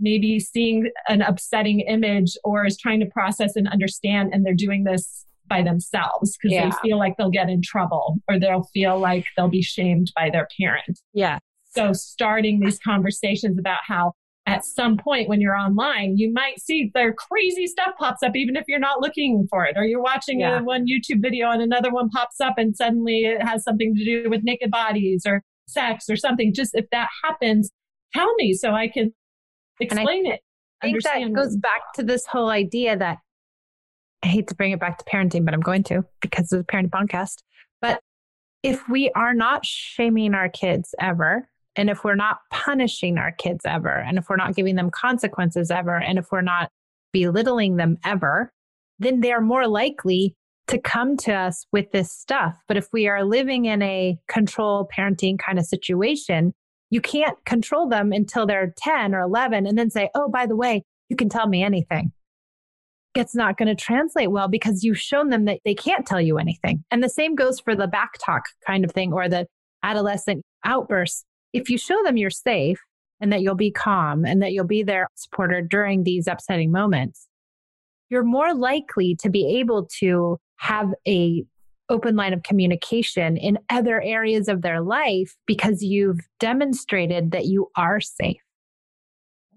maybe 0.00 0.40
seeing 0.40 0.90
an 1.08 1.22
upsetting 1.22 1.78
image 1.80 2.36
or 2.42 2.66
is 2.66 2.76
trying 2.76 2.98
to 2.98 3.06
process 3.06 3.54
and 3.54 3.68
understand 3.68 4.30
and 4.34 4.44
they're 4.44 4.52
doing 4.52 4.82
this 4.82 5.24
by 5.46 5.62
themselves 5.62 6.36
because 6.42 6.54
Yeah. 6.56 6.70
they 6.70 6.88
feel 6.88 6.98
like 6.98 7.16
they'll 7.16 7.30
get 7.30 7.48
in 7.48 7.62
trouble 7.62 8.16
or 8.28 8.36
they'll 8.36 8.64
feel 8.74 8.98
like 8.98 9.24
they'll 9.36 9.46
be 9.48 9.62
shamed 9.62 10.10
by 10.16 10.28
their 10.28 10.48
parent. 10.60 10.98
Yeah. 11.14 11.38
So 11.66 11.92
starting 11.92 12.58
these 12.58 12.80
conversations 12.80 13.60
about 13.60 13.78
how 13.86 14.14
at 14.48 14.64
some 14.64 14.96
point 14.96 15.28
when 15.28 15.40
you're 15.40 15.56
online, 15.56 16.16
you 16.16 16.32
might 16.32 16.60
see 16.60 16.90
their 16.94 17.12
crazy 17.12 17.66
stuff 17.66 17.92
pops 17.98 18.22
up, 18.22 18.34
even 18.36 18.56
if 18.56 18.64
you're 18.68 18.78
not 18.78 19.00
looking 19.00 19.46
for 19.50 19.64
it, 19.64 19.76
or 19.76 19.84
you're 19.84 20.02
watching 20.02 20.40
Yeah. 20.40 20.60
a, 20.60 20.62
one 20.62 20.86
YouTube 20.86 21.20
video 21.22 21.50
and 21.50 21.62
another 21.62 21.92
one 21.92 22.08
pops 22.08 22.40
up 22.40 22.54
and 22.58 22.76
suddenly 22.76 23.24
it 23.24 23.42
has 23.42 23.62
something 23.64 23.94
to 23.94 24.04
do 24.04 24.30
with 24.30 24.42
naked 24.44 24.70
bodies 24.70 25.24
or 25.26 25.42
sex 25.66 26.08
or 26.08 26.16
something. 26.16 26.52
Just 26.54 26.74
if 26.74 26.86
that 26.92 27.08
happens, 27.24 27.70
tell 28.14 28.34
me 28.36 28.54
so 28.54 28.72
I 28.72 28.88
can 28.88 29.12
explain 29.80 30.26
it. 30.26 30.40
I 30.82 30.86
think 30.92 31.02
that 31.02 31.32
goes 31.32 31.56
back 31.56 31.92
to 31.94 32.02
this 32.02 32.24
whole 32.26 32.48
idea 32.50 32.96
that 32.96 33.18
I 34.22 34.26
hate 34.28 34.48
to 34.48 34.54
bring 34.54 34.72
it 34.72 34.80
back 34.80 34.98
to 34.98 35.04
parenting, 35.04 35.44
but 35.44 35.54
I'm 35.54 35.60
going 35.60 35.82
to 35.84 36.04
because 36.20 36.44
it's 36.44 36.52
a 36.52 36.64
parenting 36.64 36.90
podcast. 36.90 37.42
But 37.80 38.00
if 38.62 38.88
we 38.88 39.10
are 39.12 39.34
not 39.34 39.64
shaming 39.64 40.34
our 40.34 40.48
kids 40.48 40.94
ever, 41.00 41.48
and 41.78 41.88
if 41.88 42.02
we're 42.02 42.16
not 42.16 42.38
punishing 42.50 43.18
our 43.18 43.30
kids 43.30 43.64
ever, 43.64 43.94
and 43.94 44.18
if 44.18 44.28
we're 44.28 44.36
not 44.36 44.56
giving 44.56 44.74
them 44.74 44.90
consequences 44.90 45.70
ever, 45.70 45.96
and 45.96 46.18
if 46.18 46.32
we're 46.32 46.40
not 46.42 46.70
belittling 47.12 47.76
them 47.76 47.96
ever, 48.04 48.52
then 48.98 49.20
they're 49.20 49.40
more 49.40 49.68
likely 49.68 50.34
to 50.66 50.78
come 50.78 51.16
to 51.16 51.32
us 51.32 51.66
with 51.72 51.90
this 51.92 52.12
stuff. 52.12 52.54
But 52.66 52.76
if 52.76 52.88
we 52.92 53.06
are 53.06 53.24
living 53.24 53.66
in 53.66 53.80
a 53.80 54.18
control 54.28 54.88
parenting 54.94 55.38
kind 55.38 55.58
of 55.58 55.66
situation, 55.66 56.52
you 56.90 57.00
can't 57.00 57.38
control 57.46 57.88
them 57.88 58.12
until 58.12 58.44
they're 58.44 58.74
10 58.76 59.14
or 59.14 59.20
11 59.20 59.66
and 59.66 59.78
then 59.78 59.88
say, 59.88 60.10
oh, 60.16 60.28
by 60.28 60.46
the 60.46 60.56
way, 60.56 60.82
you 61.08 61.14
can 61.14 61.28
tell 61.28 61.46
me 61.46 61.62
anything. 61.62 62.10
It's 63.14 63.36
not 63.36 63.56
going 63.56 63.68
to 63.68 63.74
translate 63.74 64.32
well 64.32 64.48
because 64.48 64.82
you've 64.82 64.98
shown 64.98 65.28
them 65.28 65.44
that 65.44 65.60
they 65.64 65.74
can't 65.74 66.06
tell 66.06 66.20
you 66.20 66.38
anything. 66.38 66.84
And 66.90 67.04
the 67.04 67.08
same 67.08 67.36
goes 67.36 67.60
for 67.60 67.76
the 67.76 67.86
back 67.86 68.18
talk 68.24 68.46
kind 68.66 68.84
of 68.84 68.90
thing 68.90 69.12
or 69.12 69.28
the 69.28 69.46
adolescent 69.84 70.42
outbursts. 70.64 71.24
If 71.58 71.70
you 71.70 71.78
show 71.78 72.00
them 72.04 72.16
you're 72.16 72.30
safe 72.30 72.78
and 73.20 73.32
that 73.32 73.42
you'll 73.42 73.54
be 73.54 73.72
calm 73.72 74.24
and 74.24 74.40
that 74.42 74.52
you'll 74.52 74.64
be 74.66 74.82
their 74.82 75.08
supporter 75.16 75.60
during 75.60 76.04
these 76.04 76.28
upsetting 76.28 76.70
moments, 76.70 77.26
you're 78.10 78.24
more 78.24 78.54
likely 78.54 79.16
to 79.16 79.28
be 79.28 79.58
able 79.58 79.88
to 79.98 80.38
have 80.56 80.94
a 81.06 81.44
open 81.90 82.16
line 82.16 82.32
of 82.32 82.42
communication 82.42 83.36
in 83.36 83.58
other 83.70 84.00
areas 84.02 84.46
of 84.48 84.62
their 84.62 84.80
life 84.80 85.34
because 85.46 85.82
you've 85.82 86.20
demonstrated 86.38 87.32
that 87.32 87.46
you 87.46 87.70
are 87.76 88.00
safe. 88.00 88.40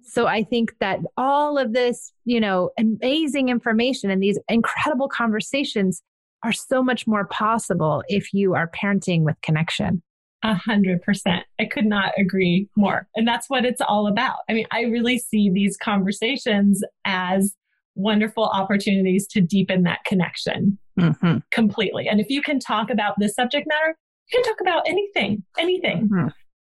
So 0.03 0.27
I 0.27 0.43
think 0.43 0.73
that 0.79 0.99
all 1.17 1.57
of 1.57 1.73
this, 1.73 2.11
you 2.25 2.39
know, 2.39 2.71
amazing 2.79 3.49
information 3.49 4.09
and 4.09 4.23
these 4.23 4.39
incredible 4.49 5.07
conversations 5.07 6.01
are 6.43 6.51
so 6.51 6.81
much 6.81 7.05
more 7.05 7.25
possible 7.25 8.03
if 8.07 8.33
you 8.33 8.55
are 8.55 8.69
parenting 8.69 9.21
with 9.21 9.35
connection. 9.41 10.01
A 10.43 10.55
hundred 10.55 11.01
percent. 11.01 11.43
I 11.59 11.65
could 11.65 11.85
not 11.85 12.13
agree 12.17 12.67
more. 12.75 13.07
And 13.15 13.27
that's 13.27 13.49
what 13.49 13.65
it's 13.65 13.81
all 13.81 14.07
about. 14.07 14.37
I 14.49 14.53
mean, 14.53 14.65
I 14.71 14.81
really 14.83 15.17
see 15.19 15.49
these 15.49 15.77
conversations 15.77 16.83
as 17.05 17.55
wonderful 17.95 18.45
opportunities 18.45 19.27
to 19.27 19.41
deepen 19.41 19.83
that 19.83 19.99
connection 20.05 20.77
Mm-hmm. 20.99 21.37
completely. 21.51 22.07
And 22.09 22.19
if 22.19 22.29
you 22.29 22.41
can 22.41 22.59
talk 22.59 22.89
about 22.89 23.15
this 23.17 23.33
subject 23.33 23.65
matter, 23.67 23.95
you 24.31 24.37
can 24.37 24.43
talk 24.43 24.61
about 24.61 24.83
anything, 24.85 25.41
anything. 25.57 26.09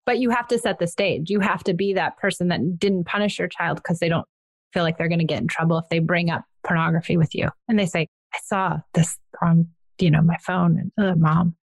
But 0.06 0.18
you 0.18 0.30
have 0.30 0.46
to 0.48 0.58
set 0.58 0.78
the 0.78 0.86
stage. 0.86 1.30
You 1.30 1.40
have 1.40 1.64
to 1.64 1.74
be 1.74 1.94
that 1.94 2.16
person 2.16 2.48
that 2.48 2.78
didn't 2.78 3.04
punish 3.04 3.38
your 3.38 3.48
child 3.48 3.78
because 3.78 3.98
they 3.98 4.08
don't 4.08 4.26
feel 4.72 4.82
like 4.84 4.98
they're 4.98 5.08
going 5.08 5.18
to 5.18 5.24
get 5.24 5.42
in 5.42 5.48
trouble 5.48 5.78
if 5.78 5.88
they 5.90 5.98
bring 5.98 6.30
up 6.30 6.44
pornography 6.64 7.16
with 7.16 7.34
you. 7.34 7.50
And 7.68 7.78
they 7.78 7.86
say, 7.86 8.06
I 8.32 8.38
saw 8.44 8.76
this 8.94 9.18
on, 9.42 9.68
you 9.98 10.10
know, 10.12 10.22
my 10.22 10.36
phone 10.38 10.90
and 10.96 11.06
uh, 11.06 11.16
mom. 11.16 11.56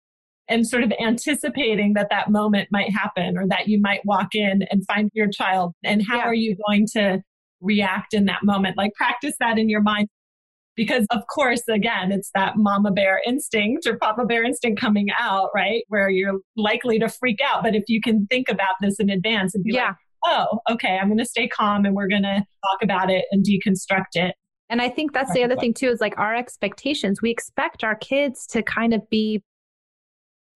And 0.49 0.67
sort 0.67 0.83
of 0.83 0.93
anticipating 0.99 1.93
that 1.95 2.09
that 2.11 2.31
moment 2.31 2.69
might 2.71 2.91
happen 2.91 3.37
or 3.37 3.47
that 3.49 3.69
you 3.69 3.81
might 3.81 4.01
walk 4.05 4.35
in 4.35 4.63
and 4.71 4.83
find 4.87 5.11
your 5.13 5.29
child. 5.29 5.75
And 5.85 6.03
how 6.07 6.17
Yeah. 6.19 6.25
are 6.25 6.35
you 6.35 6.57
going 6.67 6.87
to 6.95 7.23
react 7.61 8.15
in 8.15 8.25
that 8.27 8.43
moment? 8.45 8.77
Like 8.77 8.95
practice 8.95 9.35
that 9.41 9.59
in 9.59 9.69
your 9.69 9.83
mind. 9.83 10.09
Because 10.75 11.07
of 11.11 11.23
course, 11.35 11.63
again, 11.69 12.13
it's 12.13 12.31
that 12.35 12.55
mama 12.57 12.93
bear 12.93 13.21
instinct 13.27 13.87
or 13.87 13.99
papa 13.99 14.25
bear 14.25 14.45
instinct 14.45 14.81
coming 14.81 15.09
out, 15.19 15.51
right? 15.55 15.83
Where 15.89 16.09
you're 16.09 16.39
likely 16.57 16.99
to 17.01 17.09
freak 17.09 17.41
out. 17.45 17.63
But 17.65 17.75
if 17.75 17.83
you 17.89 18.01
can 18.01 18.27
think 18.29 18.49
about 18.49 18.77
this 18.81 19.01
in 19.01 19.11
advance 19.11 19.55
and 19.57 19.65
be 19.65 19.73
Yeah. 19.75 19.89
like, 19.89 19.97
oh, 20.27 20.61
okay, 20.71 20.97
I'm 20.97 21.09
going 21.09 21.19
to 21.19 21.25
stay 21.27 21.49
calm 21.49 21.85
and 21.85 21.95
we're 21.97 22.09
going 22.09 22.23
to 22.23 22.45
talk 22.65 22.83
about 22.83 23.11
it 23.11 23.25
and 23.33 23.45
deconstruct 23.45 24.15
it. 24.15 24.35
And 24.71 24.81
I 24.81 24.89
think 24.89 25.13
that's 25.13 25.33
the 25.33 25.43
other 25.43 25.57
thing 25.57 25.75
too 25.75 25.89
is 25.91 26.01
like 26.01 26.17
our 26.19 26.35
expectations. 26.35 27.21
We 27.21 27.31
expect 27.31 27.83
our 27.83 27.97
kids 27.97 28.47
to 28.49 28.63
kind 28.63 28.95
of 28.95 29.09
be 29.11 29.43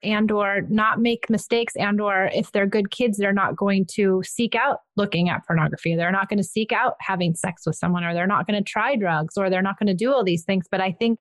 and 0.03 0.31
or 0.31 0.63
not 0.69 1.01
make 1.01 1.31
mistakes 1.31 1.75
and 1.77 2.01
or 2.01 2.29
if 2.35 2.51
they're 2.53 2.67
good 2.67 2.91
kids 2.91 3.19
they're 3.19 3.33
not 3.33 3.57
going 3.57 3.87
to 3.87 4.23
seek 4.25 4.55
out 4.55 4.79
looking 4.97 5.29
at 5.29 5.47
pornography. 5.47 5.95
They're 5.95 6.13
not 6.13 6.29
going 6.29 6.39
to 6.39 6.45
seek 6.45 6.73
out 6.73 6.95
having 7.01 7.35
sex 7.35 7.63
with 7.67 7.77
someone 7.77 8.05
or 8.05 8.13
they're 8.13 8.27
not 8.27 8.47
going 8.47 8.63
to 8.63 8.69
try 8.69 8.97
drugs 8.97 9.37
or 9.37 9.49
they're 9.49 9.63
not 9.63 9.79
going 9.79 9.87
to 9.87 9.95
do 9.95 10.13
all 10.13 10.25
these 10.25 10.45
things. 10.45 10.67
But 10.71 10.81
i 10.81 10.93
think 10.93 11.19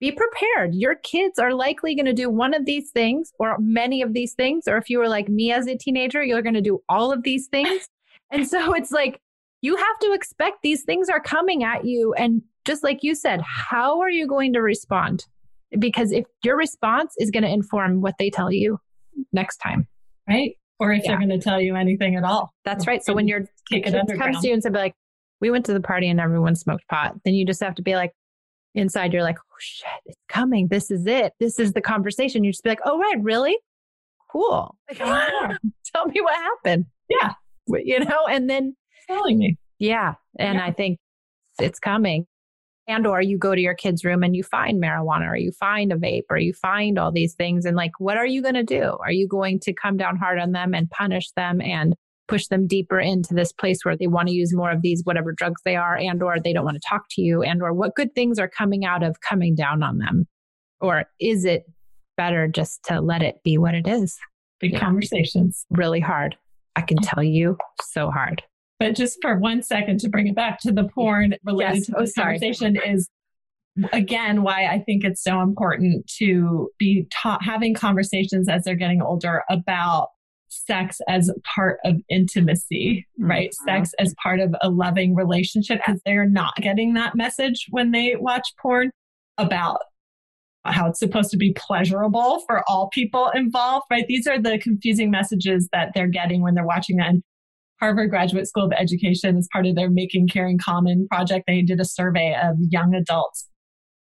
be 0.00 0.10
prepared. 0.10 0.74
Your 0.74 0.96
kids 0.96 1.38
are 1.38 1.54
likely 1.54 1.94
going 1.94 2.06
to 2.06 2.12
do 2.12 2.28
one 2.28 2.52
of 2.52 2.66
these 2.66 2.90
things 2.90 3.32
or 3.38 3.56
many 3.58 4.02
of 4.02 4.12
these 4.12 4.34
things 4.34 4.64
or 4.66 4.76
if 4.76 4.90
you 4.90 4.98
were 4.98 5.08
like 5.08 5.28
me 5.28 5.52
as 5.52 5.66
a 5.66 5.76
teenager 5.76 6.22
you're 6.22 6.42
going 6.42 6.54
to 6.54 6.60
do 6.60 6.82
all 6.88 7.12
of 7.12 7.22
these 7.22 7.48
things. 7.48 7.88
And 8.30 8.48
so 8.48 8.74
it's 8.74 8.90
like 8.90 9.20
you 9.60 9.76
have 9.76 9.98
to 10.00 10.12
expect 10.12 10.62
these 10.62 10.82
things 10.82 11.08
are 11.08 11.20
coming 11.20 11.62
at 11.62 11.84
you 11.84 12.14
and 12.14 12.42
just 12.64 12.82
like 12.82 13.02
you 13.02 13.14
said 13.14 13.40
how 13.42 14.00
are 14.00 14.10
you 14.10 14.26
going 14.26 14.52
to 14.54 14.60
respond 14.60 15.24
because 15.78 16.12
if 16.12 16.24
your 16.42 16.56
response 16.56 17.14
is 17.18 17.30
going 17.30 17.42
to 17.42 17.48
inform 17.50 18.00
what 18.00 18.14
they 18.18 18.30
tell 18.30 18.52
you 18.52 18.78
next 19.32 19.58
time. 19.58 19.86
Right. 20.28 20.56
Or 20.80 20.92
if 20.92 21.02
Yeah. 21.04 21.10
they're 21.12 21.18
going 21.26 21.38
to 21.38 21.38
tell 21.38 21.60
you 21.60 21.76
anything 21.76 22.16
at 22.16 22.24
all. 22.24 22.52
That's 22.64 22.86
right. 22.86 23.04
So 23.04 23.14
when 23.14 23.28
your 23.28 23.44
it 23.70 24.18
comes 24.18 24.40
to 24.40 24.46
you 24.48 24.52
and 24.54 24.62
say 24.62 24.70
like, 24.70 24.94
"We 25.40 25.50
went 25.50 25.66
to 25.66 25.72
the 25.72 25.80
party 25.80 26.08
and 26.08 26.20
everyone 26.20 26.56
smoked 26.56 26.86
pot," 26.88 27.14
then 27.24 27.34
you 27.34 27.46
just 27.46 27.62
have 27.62 27.74
to 27.76 27.82
be 27.82 27.94
like, 27.94 28.12
inside 28.74 29.12
you're 29.12 29.22
like, 29.22 29.38
"Oh 29.38 29.56
shit, 29.60 29.86
it's 30.06 30.18
coming. 30.28 30.68
This 30.68 30.90
is 30.90 31.06
it. 31.06 31.32
This 31.38 31.58
is 31.60 31.72
the 31.74 31.80
conversation." 31.80 32.42
You 32.42 32.50
just 32.52 32.64
be 32.64 32.70
like, 32.70 32.80
"Oh 32.84 32.98
right, 32.98 33.16
really? 33.20 33.56
Cool. 34.30 34.76
Like. 34.88 34.98
Tell 35.94 36.06
me 36.06 36.20
what 36.20 36.34
happened." 36.34 36.86
Yeah. 37.08 37.32
you 37.68 38.00
know, 38.00 38.26
and 38.28 38.50
then 38.50 38.74
telling 39.06 39.38
me. 39.38 39.56
yeah, 39.78 40.14
and 40.38 40.56
Yeah. 40.58 40.64
I 40.66 40.72
think 40.72 40.98
it's 41.60 41.78
coming. 41.78 42.26
And 42.86 43.06
or 43.06 43.22
you 43.22 43.38
go 43.38 43.54
to 43.54 43.60
your 43.60 43.74
kid's 43.74 44.04
room 44.04 44.22
and 44.22 44.36
you 44.36 44.42
find 44.42 44.82
marijuana 44.82 45.30
or 45.30 45.36
you 45.36 45.52
find 45.52 45.90
a 45.92 45.96
vape 45.96 46.24
or 46.28 46.36
you 46.36 46.52
find 46.52 46.98
all 46.98 47.10
these 47.10 47.34
things 47.34 47.64
and 47.64 47.76
like 47.76 47.92
what 47.98 48.18
are 48.18 48.26
you 48.26 48.42
going 48.42 48.54
to 48.54 48.62
do? 48.62 48.98
Are 49.02 49.12
you 49.12 49.26
going 49.26 49.58
to 49.60 49.72
come 49.72 49.96
down 49.96 50.16
hard 50.16 50.38
on 50.38 50.52
them 50.52 50.74
and 50.74 50.90
punish 50.90 51.30
them 51.32 51.62
and 51.62 51.94
push 52.28 52.46
them 52.48 52.66
deeper 52.66 53.00
into 53.00 53.32
this 53.34 53.52
place 53.52 53.84
where 53.84 53.96
they 53.96 54.06
want 54.06 54.28
to 54.28 54.34
use 54.34 54.54
more 54.54 54.70
of 54.70 54.82
these 54.82 55.02
whatever 55.04 55.32
drugs 55.32 55.60
they 55.64 55.76
are 55.76 55.96
and 55.96 56.22
or 56.22 56.38
they 56.38 56.52
don't 56.52 56.64
want 56.64 56.76
to 56.76 56.88
talk 56.88 57.04
to 57.10 57.22
you 57.22 57.42
and 57.42 57.62
or 57.62 57.72
what 57.72 57.94
good 57.94 58.14
things 58.14 58.38
are 58.38 58.48
coming 58.48 58.84
out 58.84 59.02
of 59.02 59.20
coming 59.20 59.54
down 59.54 59.82
on 59.82 59.98
them? 59.98 60.26
Or 60.80 61.04
is 61.18 61.44
it 61.46 61.64
better 62.16 62.48
just 62.48 62.82
to 62.84 63.00
let 63.00 63.22
it 63.22 63.42
be 63.42 63.56
what 63.56 63.74
it 63.74 63.86
is? 63.86 64.18
Big 64.60 64.72
Yeah. 64.72 64.80
conversations. 64.80 65.64
Really 65.70 66.00
hard. 66.00 66.36
I 66.76 66.82
can 66.82 66.98
tell 66.98 67.22
you 67.22 67.56
so 67.82 68.10
hard. 68.10 68.42
But 68.80 68.96
just 68.96 69.18
for 69.22 69.38
one 69.38 69.62
second 69.62 70.00
to 70.00 70.08
bring 70.08 70.26
it 70.26 70.34
back 70.34 70.58
to 70.60 70.72
the 70.72 70.88
porn 70.88 71.34
related 71.44 71.76
Yes. 71.76 71.86
to 71.86 71.96
Oh, 71.96 72.00
this 72.00 72.14
conversation 72.14 72.76
is 72.76 73.08
again, 73.92 74.42
why 74.42 74.66
I 74.66 74.80
think 74.80 75.04
it's 75.04 75.22
so 75.22 75.40
important 75.40 76.06
to 76.18 76.70
be 76.78 77.06
ta- 77.12 77.38
having 77.40 77.74
conversations 77.74 78.48
as 78.48 78.64
they're 78.64 78.74
getting 78.76 79.02
older 79.02 79.42
about 79.50 80.08
sex 80.48 81.00
as 81.08 81.32
part 81.56 81.78
of 81.84 81.96
intimacy, 82.08 83.04
right? 83.18 83.50
Mm-hmm. 83.50 83.68
Sex 83.68 83.92
as 83.98 84.14
part 84.22 84.38
of 84.38 84.54
a 84.62 84.70
loving 84.70 85.14
relationship 85.16 85.80
because 85.84 86.00
they're 86.06 86.28
not 86.28 86.54
getting 86.56 86.94
that 86.94 87.16
message 87.16 87.66
when 87.70 87.90
they 87.90 88.14
watch 88.16 88.48
porn 88.60 88.90
about 89.38 89.80
how 90.64 90.88
it's 90.88 91.00
supposed 91.00 91.30
to 91.30 91.36
be 91.36 91.52
pleasurable 91.54 92.40
for 92.46 92.62
all 92.68 92.88
people 92.90 93.30
involved, 93.34 93.84
right? 93.90 94.06
These 94.06 94.26
are 94.28 94.40
the 94.40 94.58
confusing 94.58 95.10
messages 95.10 95.68
that 95.72 95.90
they're 95.94 96.06
getting 96.08 96.40
when 96.42 96.54
they're 96.54 96.64
watching 96.66 96.96
that. 96.98 97.08
And 97.08 97.22
Harvard 97.84 98.08
Graduate 98.08 98.48
School 98.48 98.64
of 98.64 98.72
Education, 98.72 99.36
as 99.36 99.46
part 99.52 99.66
of 99.66 99.74
their 99.74 99.90
Making 99.90 100.26
Caring 100.26 100.56
Common 100.56 101.06
project, 101.06 101.44
they 101.46 101.60
did 101.60 101.80
a 101.80 101.84
survey 101.84 102.34
of 102.42 102.56
young 102.70 102.94
adults. 102.94 103.46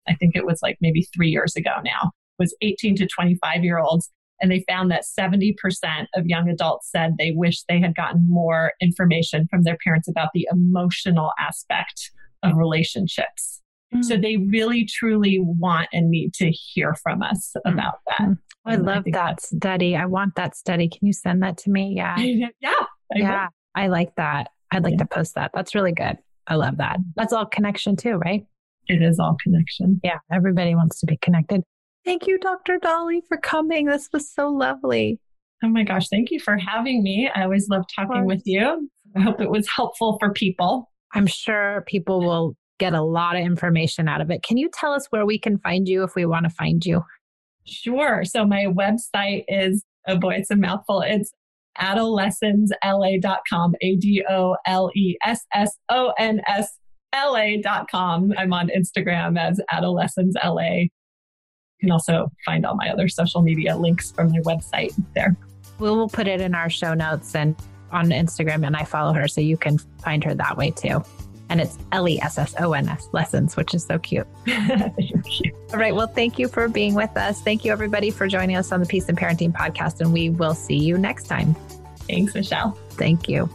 I 0.08 0.14
think 0.14 0.36
it 0.36 0.46
was 0.46 0.60
like 0.62 0.78
maybe 0.82 1.08
three 1.16 1.30
years 1.30 1.56
ago 1.56 1.72
now, 1.84 2.12
was 2.38 2.56
18 2.62 2.96
to 2.98 3.08
25 3.08 3.64
year 3.64 3.80
olds. 3.80 4.12
And 4.40 4.52
they 4.52 4.64
found 4.70 4.92
that 4.92 5.04
70% 5.20 5.56
of 6.14 6.28
young 6.28 6.48
adults 6.48 6.92
said 6.92 7.14
they 7.18 7.32
wish 7.32 7.64
they 7.64 7.80
had 7.80 7.96
gotten 7.96 8.28
more 8.30 8.74
information 8.80 9.48
from 9.50 9.64
their 9.64 9.78
parents 9.84 10.08
about 10.08 10.30
the 10.36 10.48
emotional 10.52 11.32
aspect 11.40 12.12
of 12.44 12.56
relationships. 12.58 13.64
Mm. 13.96 14.06
So 14.06 14.16
they 14.16 14.38
really, 14.38 14.86
truly 14.86 15.40
want 15.42 15.90
and 15.92 16.12
need 16.12 16.36
to 16.36 16.52
hear 16.52 16.94
from 17.02 17.24
us 17.24 17.52
mm. 17.66 17.74
about 17.74 17.96
that. 18.10 18.28
Mm. 18.28 18.38
I 18.64 18.76
love 18.76 19.06
I 19.08 19.12
that 19.12 19.42
study. 19.42 19.96
I 19.96 20.06
want 20.06 20.36
that 20.36 20.56
study. 20.56 20.88
Can 20.88 21.08
you 21.08 21.14
send 21.14 21.42
that 21.42 21.58
to 21.60 21.72
me? 21.72 21.96
Yeah. 21.96 22.16
yeah. 22.62 22.74
I 23.14 23.18
yeah. 23.20 23.42
Will. 23.42 23.50
I 23.76 23.88
like 23.88 24.16
that. 24.16 24.50
I'd 24.72 24.84
like 24.84 24.94
yeah. 24.94 25.00
to 25.00 25.06
post 25.06 25.36
that. 25.36 25.52
That's 25.54 25.76
really 25.76 25.92
good. 25.92 26.18
I 26.48 26.56
love 26.56 26.78
that. 26.78 26.98
That's 27.16 27.34
all 27.34 27.46
connection 27.46 27.96
too, 27.96 28.16
right? 28.16 28.46
It 28.88 29.02
is 29.02 29.20
all 29.20 29.38
connection. 29.42 30.00
Yeah. 30.04 30.18
Everybody 30.32 30.76
wants 30.76 31.00
to 31.00 31.06
be 31.06 31.18
connected. 31.18 31.62
Thank 32.04 32.28
you, 32.28 32.40
Dr. 32.40 32.80
Dolly, 32.80 33.22
for 33.28 33.38
coming. 33.38 33.86
This 33.86 34.10
was 34.12 34.32
so 34.34 34.50
lovely. 34.50 35.20
Oh 35.64 35.68
my 35.68 35.84
gosh. 35.84 36.08
Thank 36.10 36.32
you 36.32 36.40
for 36.40 36.58
having 36.58 37.04
me. 37.04 37.30
I 37.34 37.44
always 37.44 37.70
love 37.70 37.84
talking 37.96 38.26
with 38.26 38.42
you. 38.46 38.90
I 39.16 39.22
hope 39.22 39.40
it 39.40 39.52
was 39.52 39.70
helpful 39.70 40.18
for 40.20 40.32
people. 40.32 40.90
I'm 41.14 41.28
sure 41.28 41.84
people 41.88 42.22
will 42.22 42.56
get 42.80 42.94
a 42.94 43.04
lot 43.04 43.36
of 43.36 43.44
information 43.44 44.08
out 44.08 44.22
of 44.22 44.32
it. 44.32 44.42
Can 44.42 44.58
you 44.58 44.70
tell 44.74 44.94
us 44.94 45.06
where 45.12 45.26
we 45.26 45.38
can 45.38 45.60
find 45.60 45.88
you 45.88 46.04
if 46.04 46.16
we 46.16 46.26
want 46.26 46.46
to 46.46 46.50
find 46.50 46.84
you? 46.84 47.04
Sure. 47.66 48.24
So 48.26 48.44
my 48.46 48.66
website 48.66 49.44
is, 49.48 49.84
oh 50.08 50.18
boy, 50.18 50.36
it's 50.36 50.50
a 50.50 50.56
mouthful. 50.56 51.02
It's 51.02 51.32
adolessonsla.com, 51.80 53.76
A 53.82 53.96
D 53.98 54.24
O 54.30 54.56
L 54.66 54.90
E 54.96 55.18
S 55.26 55.46
S 55.54 55.78
O 55.90 56.14
N 56.18 56.42
S 56.48 56.78
L 57.14 57.38
A.com. 57.38 58.34
I'm 58.38 58.54
on 58.54 58.70
Instagram 58.70 59.40
as 59.40 59.60
adolessonsla. 59.72 60.84
You 60.84 60.90
can 61.80 61.92
also 61.92 62.30
find 62.46 62.66
all 62.66 62.76
my 62.76 62.90
other 62.90 63.08
social 63.08 63.42
media 63.42 63.76
links 63.76 64.12
from 64.12 64.32
my 64.32 64.40
website 64.40 64.94
there. 65.16 65.36
We'll 65.80 66.10
put 66.10 66.28
it 66.28 66.42
in 66.42 66.54
our 66.54 66.70
show 66.70 66.94
notes 66.94 67.34
and 67.36 67.56
on 67.92 68.10
Instagram, 68.10 68.66
and 68.66 68.76
I 68.76 68.84
follow 68.84 69.14
her 69.14 69.28
so 69.28 69.42
you 69.42 69.58
can 69.58 69.78
find 70.04 70.24
her 70.24 70.34
that 70.36 70.58
way 70.58 70.72
too. 70.72 71.04
And 71.52 71.60
it's 71.60 71.78
L 71.92 72.08
E 72.08 72.18
S 72.22 72.38
S 72.38 72.56
O 72.60 72.72
N 72.72 72.88
S 72.88 73.10
lessons, 73.12 73.58
which 73.58 73.74
is 73.74 73.84
so 73.84 74.00
cute. 74.00 74.26
All 74.48 75.80
right. 75.80 75.94
Well, 75.94 76.08
thank 76.08 76.40
you 76.40 76.48
for 76.48 76.70
being 76.70 76.96
with 76.96 77.16
us. 77.18 77.42
Thank 77.42 77.66
you, 77.66 77.74
everybody, 77.74 78.10
for 78.10 78.26
joining 78.26 78.56
us 78.56 78.72
on 78.72 78.80
the 78.80 78.86
Peace 78.86 79.10
and 79.10 79.18
Parenting 79.18 79.52
podcast. 79.52 80.00
And 80.00 80.14
we 80.14 80.30
will 80.30 80.56
see 80.56 80.78
you 80.78 80.98
next 80.98 81.26
time. 81.26 81.54
Thanks, 82.08 82.34
Michelle. 82.34 82.72
Thank 82.92 83.28
you. 83.28 83.50